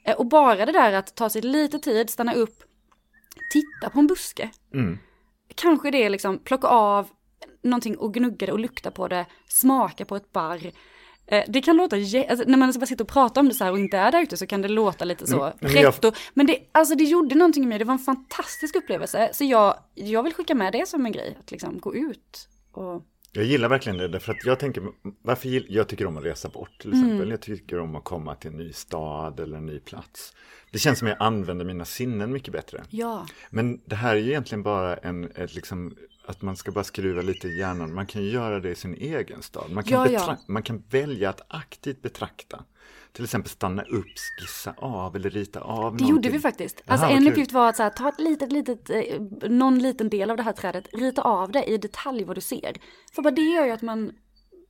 Eh, 0.05 0.17
Och 0.17 0.27
bara 0.27 0.67
det 0.67 0.73
där 0.73 0.93
att 0.93 1.15
ta 1.17 1.31
sig 1.31 1.43
lite 1.43 1.79
tid, 1.79 2.11
stanna 2.11 2.35
upp, 2.35 2.63
titta 3.51 3.91
på 3.91 3.99
en 3.99 4.07
buske. 4.07 4.51
Mm. 4.75 4.99
Kanske 5.55 5.91
det 5.91 6.05
är 6.05 6.11
liksom 6.11 6.39
plocka 6.39 6.67
av 6.69 7.09
någonting 7.63 7.97
och 7.99 8.15
gnugga 8.15 8.47
det 8.47 8.53
och 8.53 8.59
lukta 8.59 8.91
på 8.91 9.09
det, 9.09 9.27
smaka 9.49 10.05
på 10.05 10.17
ett 10.17 10.33
barr. 10.33 10.73
Eh, 11.27 11.45
Det 11.49 11.61
kan 11.61 11.77
låta, 11.77 11.97
alltså, 11.97 12.45
när 12.47 12.57
man 12.57 12.73
bara 12.73 12.87
sitter 12.87 13.05
och 13.05 13.11
pratar 13.11 13.41
om 13.41 13.49
det 13.49 13.55
så 13.55 13.65
här 13.65 13.73
och 13.73 13.79
inte 13.79 13.97
är 13.99 14.13
där 14.13 14.23
ute 14.23 14.37
så 14.37 14.47
kan 14.47 14.63
det 14.63 14.69
låta 14.69 15.05
lite 15.05 15.27
så 15.27 15.37
Mm, 15.43 15.57
men 15.61 15.71
jag-. 15.83 15.95
Men 16.35 16.47
det, 16.47 16.59
alltså 16.73 16.95
det 16.95 17.05
gjorde 17.05 17.35
någonting 17.35 17.63
med 17.63 17.69
mig, 17.69 17.79
det 17.79 17.85
var 17.85 17.93
en 17.93 17.99
fantastisk 17.99 18.77
upplevelse. 18.77 19.31
Så 19.33 19.45
jag, 19.45 19.79
jag 19.95 20.23
vill 20.23 20.35
skicka 20.35 20.55
med 20.55 20.73
det 20.73 20.89
som 20.89 21.07
en 21.07 21.13
grej, 21.13 21.37
att 21.41 21.51
liksom 21.51 21.79
gå 21.79 21.95
ut 21.95 22.49
och 22.73 23.03
Jag 23.33 23.45
gillar 23.45 23.69
verkligen 23.69 23.99
det, 23.99 24.09
därför 24.09 24.33
att 24.33 24.45
jag 24.45 24.59
tänker, 24.59 24.83
varför 25.23 25.49
gill, 25.49 25.67
jag 25.69 25.89
tycker 25.89 26.07
om 26.07 26.17
att 26.17 26.25
resa 26.25 26.49
bort 26.49 26.79
till 26.81 26.93
Mm. 26.93 27.05
exempel. 27.05 27.31
Jag 27.31 27.41
tycker 27.43 27.79
om 27.79 27.95
att 27.97 28.05
komma 28.05 28.35
till 28.35 28.51
en 28.51 28.57
ny 28.57 28.73
stad 28.73 29.41
eller 29.41 29.57
en 29.57 29.67
ny 29.67 29.79
plats. 29.81 30.35
Det 30.73 30.79
känns 30.79 30.99
som 30.99 31.09
jag 31.09 31.17
använder 31.21 31.65
mina 31.65 31.85
sinnen 31.85 32.33
mycket 32.33 32.53
bättre. 32.53 32.85
ja, 32.91 33.27
Men 33.51 33.81
det 33.85 33.97
här 33.97 34.17
är 34.17 34.21
ju 34.21 34.29
egentligen 34.31 34.63
bara 34.63 34.97
en, 34.97 35.31
ett 35.35 35.55
liksom, 35.55 35.97
att 36.27 36.43
man 36.43 36.57
ska 36.57 36.73
bara 36.73 36.85
skruva 36.85 37.23
lite 37.23 37.49
i 37.49 37.59
hjärnan. 37.59 37.95
Man 37.95 38.07
kan 38.07 38.25
göra 38.25 38.61
det 38.61 38.71
i 38.71 38.75
sin 38.75 38.95
egen 38.95 39.43
stad. 39.43 39.71
Man 39.71 39.85
kan, 39.85 40.13
Ja, 40.13 40.21
ja. 40.29 40.37
man 40.47 40.63
kan 40.63 40.83
välja 40.91 41.31
att 41.31 41.41
aktivt 41.49 42.03
betrakta. 42.03 42.65
Till 43.13 43.25
exempel 43.25 43.51
stanna 43.51 43.83
upp, 43.83 44.07
skissa 44.41 44.75
av 44.79 45.17
eller 45.17 45.31
rita 45.31 45.61
av 45.61 45.77
det 45.77 45.83
någonting. 45.83 46.09
gjorde 46.09 46.29
vi 46.29 46.41
faktiskt. 46.41 46.83
Alltså 46.87 47.07
Aha, 47.07 47.15
en 47.15 47.23
kul. 47.23 47.33
uppgift 47.33 47.53
var 47.53 47.69
att 47.69 47.77
så 47.77 47.83
här, 47.83 47.91
ta 47.91 48.09
ett 48.09 48.21
litet, 48.21 48.53
litet, 48.53 48.91
eh, 48.91 49.21
någon 49.51 49.79
liten 49.79 50.09
del 50.09 50.31
av 50.31 50.37
det 50.37 50.43
här 50.43 50.53
trädet, 50.53 50.89
rita 50.93 51.23
av 51.23 51.53
det 51.53 51.65
i 51.65 51.79
detalj 51.79 52.25
vad 52.25 52.37
du 52.37 52.41
ser. 52.41 52.77
För 53.13 53.23
bara 53.23 53.31
det 53.31 53.43
gör 53.43 53.65
ju 53.67 53.71
att 53.73 53.83
man 53.83 54.13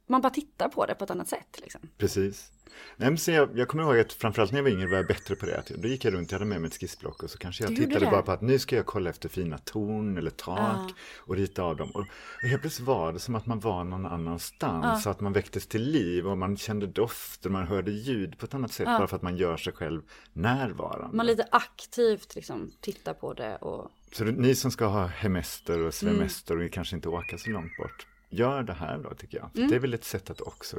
man 0.09 0.21
bara 0.21 0.31
tittar 0.31 0.68
på 0.68 0.87
det 0.87 0.94
på 0.94 1.05
ett 1.05 1.11
annat 1.11 1.29
sätt. 1.29 1.61
Liksom. 1.62 1.81
Precis. 1.99 2.53
Nej, 2.97 3.11
men 3.11 3.35
jag, 3.35 3.59
jag 3.59 3.68
kommer 3.68 3.83
ihåg 3.85 3.99
att 3.99 4.12
framförallt 4.12 4.53
när 4.53 4.59
jag 4.59 4.62
var 4.64 4.71
yngre 4.71 4.87
var 4.88 4.97
jag 4.97 5.07
bättre 5.07 5.37
på 5.37 5.47
det. 5.47 5.62
Då 5.79 5.88
gick 5.88 6.05
jag 6.05 6.14
runt, 6.14 6.33
jag 6.33 6.38
hade 6.38 6.49
med 6.49 6.61
mig 6.61 6.68
ett 6.68 6.81
skissblock 6.81 7.23
och 7.23 7.31
så 7.31 7.38
kanske 7.38 7.64
jag 7.64 7.71
Du 7.73 7.77
tittade 7.77 8.07
bara 8.07 8.23
på 8.23 8.33
att 8.33 8.40
nu 8.42 8.59
ska 8.59 8.77
jag 8.77 8.87
kolla 8.87 9.11
efter 9.11 9.29
fina 9.29 9.59
torn 9.59 10.16
eller 10.18 10.31
tak 10.31 10.59
Ja. 10.59 10.88
och 11.16 11.37
rita 11.37 11.62
av 11.62 11.77
dem. 11.77 11.90
Och, 11.90 12.01
och 12.42 12.49
helt 12.49 12.61
plötsligt 12.62 12.87
var 12.88 13.12
det 13.12 13.18
som 13.18 13.35
att 13.35 13.47
man 13.47 13.61
var 13.61 13.85
någon 13.85 14.07
annanstans, 14.07 15.03
så 15.03 15.11
att 15.11 15.21
man 15.21 15.33
väcktes 15.33 15.66
till 15.66 15.83
liv 15.83 16.27
och 16.27 16.38
man 16.38 16.57
kände 16.57 16.87
dofter, 16.87 17.51
man 17.51 17.66
hörde 17.66 17.90
ljud 17.90 18.38
på 18.38 18.47
ett 18.47 18.55
annat 18.55 18.73
sätt 18.73 18.87
bara 18.87 19.07
för 19.07 19.16
att 19.16 19.23
man 19.23 19.37
gör 19.37 19.57
sig 19.57 19.73
själv 19.73 20.03
närvarande. 20.33 21.16
Man 21.16 21.27
lite 21.27 21.49
aktivt 21.51 22.35
liksom 22.35 22.73
tittar 22.81 23.14
på 23.14 23.35
det 23.35 23.57
och 23.57 23.90
Så 24.12 24.25
det, 24.25 24.33
ni 24.33 24.55
som 24.55 24.71
ska 24.71 24.87
ha 24.87 25.07
hemester 25.07 25.79
och 25.81 25.94
semester 25.94 26.55
Mm. 26.55 26.66
och 26.66 26.73
kanske 26.73 26.97
inte 26.97 27.09
åka 27.09 27.38
så 27.38 27.51
långt 27.51 27.77
bort, 27.77 28.07
gör 28.29 28.62
det 28.62 28.73
här 28.73 28.99
då 28.99 29.14
tycker 29.14 29.38
jag. 29.38 29.51
Mm. 29.57 29.69
Det 29.69 29.77
är 29.77 29.81
väl 29.81 29.95
ett 29.95 30.05
sätt 30.05 30.31
att 30.31 30.41
också 30.41 30.77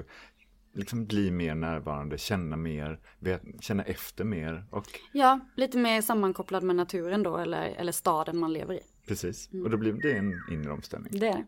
liksom 0.73 1.05
bli 1.05 1.31
mer 1.31 1.55
närvarande, 1.55 2.17
känna 2.17 2.57
mer, 2.57 2.99
känna 3.59 3.83
efter 3.83 4.23
mer 4.23 4.65
och 4.71 4.85
ja, 5.11 5.39
lite 5.55 5.77
mer 5.77 6.01
sammankopplad 6.01 6.63
med 6.63 6.75
naturen 6.75 7.23
då 7.23 7.37
eller, 7.37 7.67
eller 7.67 7.91
staden 7.91 8.37
man 8.37 8.53
lever 8.53 8.73
i. 8.73 8.79
precis. 9.07 9.49
Mm. 9.53 9.65
Och 9.65 9.71
då 9.71 9.77
blir 9.77 9.93
det 9.93 10.11
en 10.11 10.33
inre 10.51 10.71
omställning. 10.71 11.19
Det 11.19 11.27
är 11.27 11.45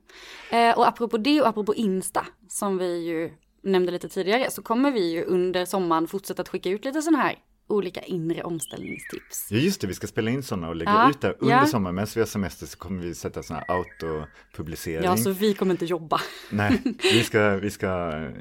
det. 0.51 0.69
Eh, 0.69 0.77
och 0.77 0.87
apropå 0.87 1.17
det 1.17 1.41
och 1.41 1.47
apropå 1.47 1.75
Insta 1.75 2.25
som 2.47 2.77
vi 2.77 3.07
ju 3.07 3.31
nämnde 3.61 3.91
lite 3.91 4.09
tidigare 4.09 4.51
så 4.51 4.61
kommer 4.61 4.91
vi 4.91 5.11
ju 5.11 5.23
under 5.23 5.65
sommaren 5.65 6.07
fortsätta 6.07 6.41
att 6.41 6.49
skicka 6.49 6.69
ut 6.69 6.85
lite 6.85 7.01
sådana 7.01 7.23
här 7.23 7.39
olika 7.71 8.01
inre 8.01 8.43
omställningstips. 8.43 9.47
Ja 9.49 9.57
just 9.57 9.81
det, 9.81 9.87
vi 9.87 9.93
ska 9.93 10.07
spela 10.07 10.31
in 10.31 10.43
sådana 10.43 10.69
och 10.69 10.75
lägga 10.75 10.91
Ja, 10.91 11.09
ut 11.09 11.21
det 11.21 11.33
under 11.39 11.55
ja. 11.55 11.65
sommaren. 11.65 11.95
Medan 11.95 12.07
vi 12.15 12.21
har 12.21 12.27
semester 12.27 12.65
så 12.65 12.77
kommer 12.77 13.03
vi 13.03 13.15
sätta 13.15 13.43
sådana 13.43 13.65
här 13.67 13.75
autopublicering. 13.75 15.03
Ja, 15.05 15.17
så 15.17 15.31
vi 15.31 15.53
kommer 15.53 15.71
inte 15.71 15.85
jobba. 15.85 16.21
Nej, 16.49 16.81
vi 17.03 17.23
ska, 17.23 17.49
vi 17.55 17.69
ska, 17.69 17.87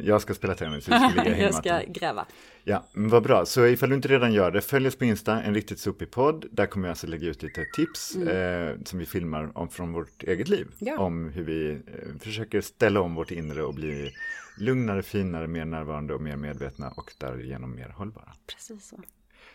jag 0.03 0.23
ska 0.23 0.35
spela 0.35 0.55
tennis, 0.55 0.89
vi 0.89 0.93
ska 0.93 1.09
ligga 1.25 1.39
Jag 1.43 1.55
ska 1.55 1.73
hängmattan. 1.73 1.93
gräva. 1.93 2.27
Ja, 2.65 2.85
men 2.93 3.09
vad 3.11 3.23
bra. 3.23 3.47
Så 3.47 3.67
ifall 3.67 3.89
du 3.89 3.95
inte 3.97 4.09
redan 4.09 4.33
gör 4.33 4.51
det, 4.51 4.61
följ 4.61 4.89
oss 4.89 4.97
på 4.97 5.05
Insta, 5.05 5.43
en 5.43 5.55
riktigt 5.55 5.79
sopig 5.79 6.11
podd. 6.11 6.47
Där 6.51 6.67
kommer 6.67 6.89
jag 6.89 6.93
alltså 6.93 7.07
lägga 7.07 7.29
ut 7.29 7.43
lite 7.43 7.65
tips 7.77 8.17
eh, 8.17 8.77
som 8.85 8.99
vi 8.99 9.07
filmar 9.07 9.51
om 9.59 9.69
från 9.69 9.93
vårt 9.93 10.23
eget 10.23 10.49
liv. 10.49 10.67
Ja. 10.79 10.99
Om 10.99 11.29
hur 11.29 11.45
vi 11.45 11.71
eh, 11.71 11.79
försöker 12.21 12.61
ställa 12.61 13.01
om 13.01 13.15
vårt 13.15 13.31
inre 13.31 13.63
och 13.63 13.75
bli 13.75 14.11
lugnare, 14.59 15.03
finare, 15.03 15.47
mer 15.47 15.65
närvarande 15.65 16.15
och 16.15 16.21
mer 16.21 16.37
medvetna 16.37 16.91
och 16.91 17.13
därigenom 17.19 17.75
mer 17.75 17.89
hållbara. 17.89 18.33
Precis 18.47 18.89
så. 18.89 18.97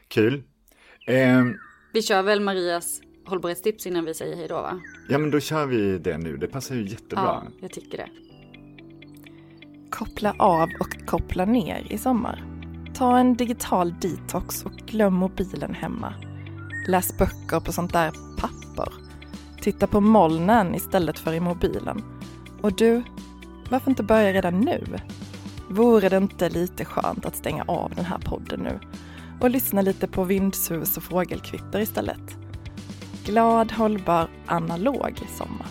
Kul. 0.07 0.43
Eh, 1.07 1.43
Vi 1.93 2.01
kör 2.01 2.21
väl 2.23 2.39
Marias 2.41 3.01
hållbarhetstips 3.25 3.87
innan 3.87 4.05
vi 4.05 4.13
säger 4.13 4.35
hej 4.35 4.47
då 4.47 4.55
va? 4.55 4.79
ja, 5.09 5.17
men 5.17 5.31
då 5.31 5.39
kör 5.39 5.65
vi 5.65 5.97
det 5.97 6.17
nu. 6.17 6.37
Det 6.37 6.47
passar 6.47 6.75
ju 6.75 6.87
jättebra. 6.87 7.23
Ja, 7.23 7.43
jag 7.61 7.71
tycker 7.71 7.97
det. 7.97 8.09
Koppla 9.89 10.35
av 10.39 10.69
och 10.79 11.05
koppla 11.05 11.45
ner 11.45 11.87
i 11.89 11.97
sommar. 11.97 12.43
Ta 12.93 13.17
en 13.17 13.35
digital 13.35 13.93
detox 14.01 14.65
och 14.65 14.71
glöm 14.71 15.13
mobilen 15.13 15.73
hemma. 15.73 16.13
Läs 16.87 17.17
böcker 17.17 17.59
på 17.59 17.71
sånt 17.71 17.93
där 17.93 18.11
papper. 18.39 18.93
Titta 19.61 19.87
på 19.87 20.01
molnen 20.01 20.75
istället 20.75 21.19
för 21.19 21.33
i 21.33 21.39
mobilen. 21.39 22.03
Och 22.61 22.73
du, 22.75 23.03
varför 23.69 23.89
inte 23.91 24.03
börja 24.03 24.33
redan 24.33 24.59
nu? 24.61 24.83
Vore 25.69 26.09
det 26.09 26.17
inte 26.17 26.49
lite 26.49 26.85
skönt 26.85 27.25
att 27.25 27.35
stänga 27.35 27.63
av 27.67 27.91
den 27.95 28.05
här 28.05 28.17
podden 28.17 28.59
nu 28.59 28.79
och 29.39 29.49
lyssna 29.49 29.81
lite 29.81 30.07
på 30.07 30.23
vindsus 30.23 30.97
och 30.97 31.03
fågelkvitter 31.03 31.79
istället? 31.79 32.37
Glad, 33.25 33.71
hållbar, 33.71 34.27
analog 34.45 35.19
sommar. 35.37 35.67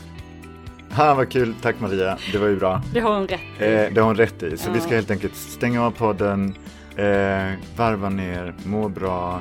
Ha, 0.96 1.14
vad 1.14 1.30
kul, 1.30 1.54
tack 1.62 1.80
Maria, 1.80 2.18
det 2.32 2.38
var 2.38 2.46
ju 2.48 2.56
bra. 2.56 2.82
Det 2.92 3.00
har 3.00 3.14
hon 3.14 3.28
rätt 3.28 3.40
i. 3.60 3.64
Eh, 3.64 3.92
det 3.94 4.00
har 4.00 4.06
hon 4.06 4.16
rätt 4.16 4.42
i, 4.42 4.56
så 4.56 4.70
vi 4.70 4.78
Ja. 4.78 4.84
ska 4.84 4.94
helt 4.94 5.10
enkelt 5.10 5.34
stänga 5.36 5.82
av 5.86 5.90
podden, 5.90 6.54
eh, 6.96 7.52
varva 7.76 8.08
ner, 8.08 8.54
må 8.64 8.88
bra, 8.88 9.40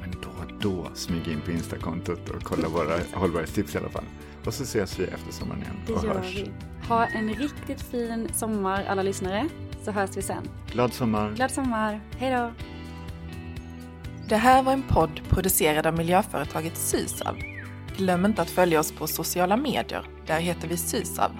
men 0.00 0.10
då 0.10 0.28
och 0.28 0.52
då 0.62 0.90
smyga 0.94 1.32
in 1.32 1.40
på 1.40 1.50
Instakontot 1.50 2.28
och 2.30 2.42
kolla 2.42 2.68
våra 2.68 2.94
hållbarhetstips 3.14 3.74
i 3.74 3.78
alla 3.78 3.88
fall. 3.88 4.04
Och 4.46 4.54
så 4.54 4.62
ses 4.62 4.98
vi 4.98 5.04
efter 5.04 5.32
sommaren 5.32 5.60
igen 5.62 5.74
Det 5.86 5.92
och 5.92 6.04
gör 6.04 6.14
hörs. 6.14 6.34
vi. 6.36 6.50
Ha 6.88 7.06
en 7.06 7.28
riktigt 7.34 7.80
fin 7.82 8.28
sommar 8.34 8.84
alla 8.88 9.02
lyssnare. 9.02 9.48
Så 9.84 9.90
hörs 9.90 10.10
vi 10.16 10.22
sen. 10.22 10.48
Glad 10.72 10.92
sommar! 10.92 11.32
Glad 11.36 11.50
sommar. 11.50 12.00
Hej 12.18 12.30
då. 12.32 12.50
Det 14.28 14.36
här 14.36 14.62
var 14.62 14.72
en 14.72 14.82
podd 14.82 15.20
producerad 15.28 15.86
av 15.86 15.96
miljöföretaget 15.96 16.76
Sysav. 16.76 17.36
Glöm 17.96 18.24
inte 18.24 18.42
att 18.42 18.50
följa 18.50 18.80
oss 18.80 18.92
på 18.92 19.06
sociala 19.06 19.56
medier. 19.56 20.06
Där 20.26 20.40
heter 20.40 20.68
vi 20.68 20.76
Sysav. 20.76 21.30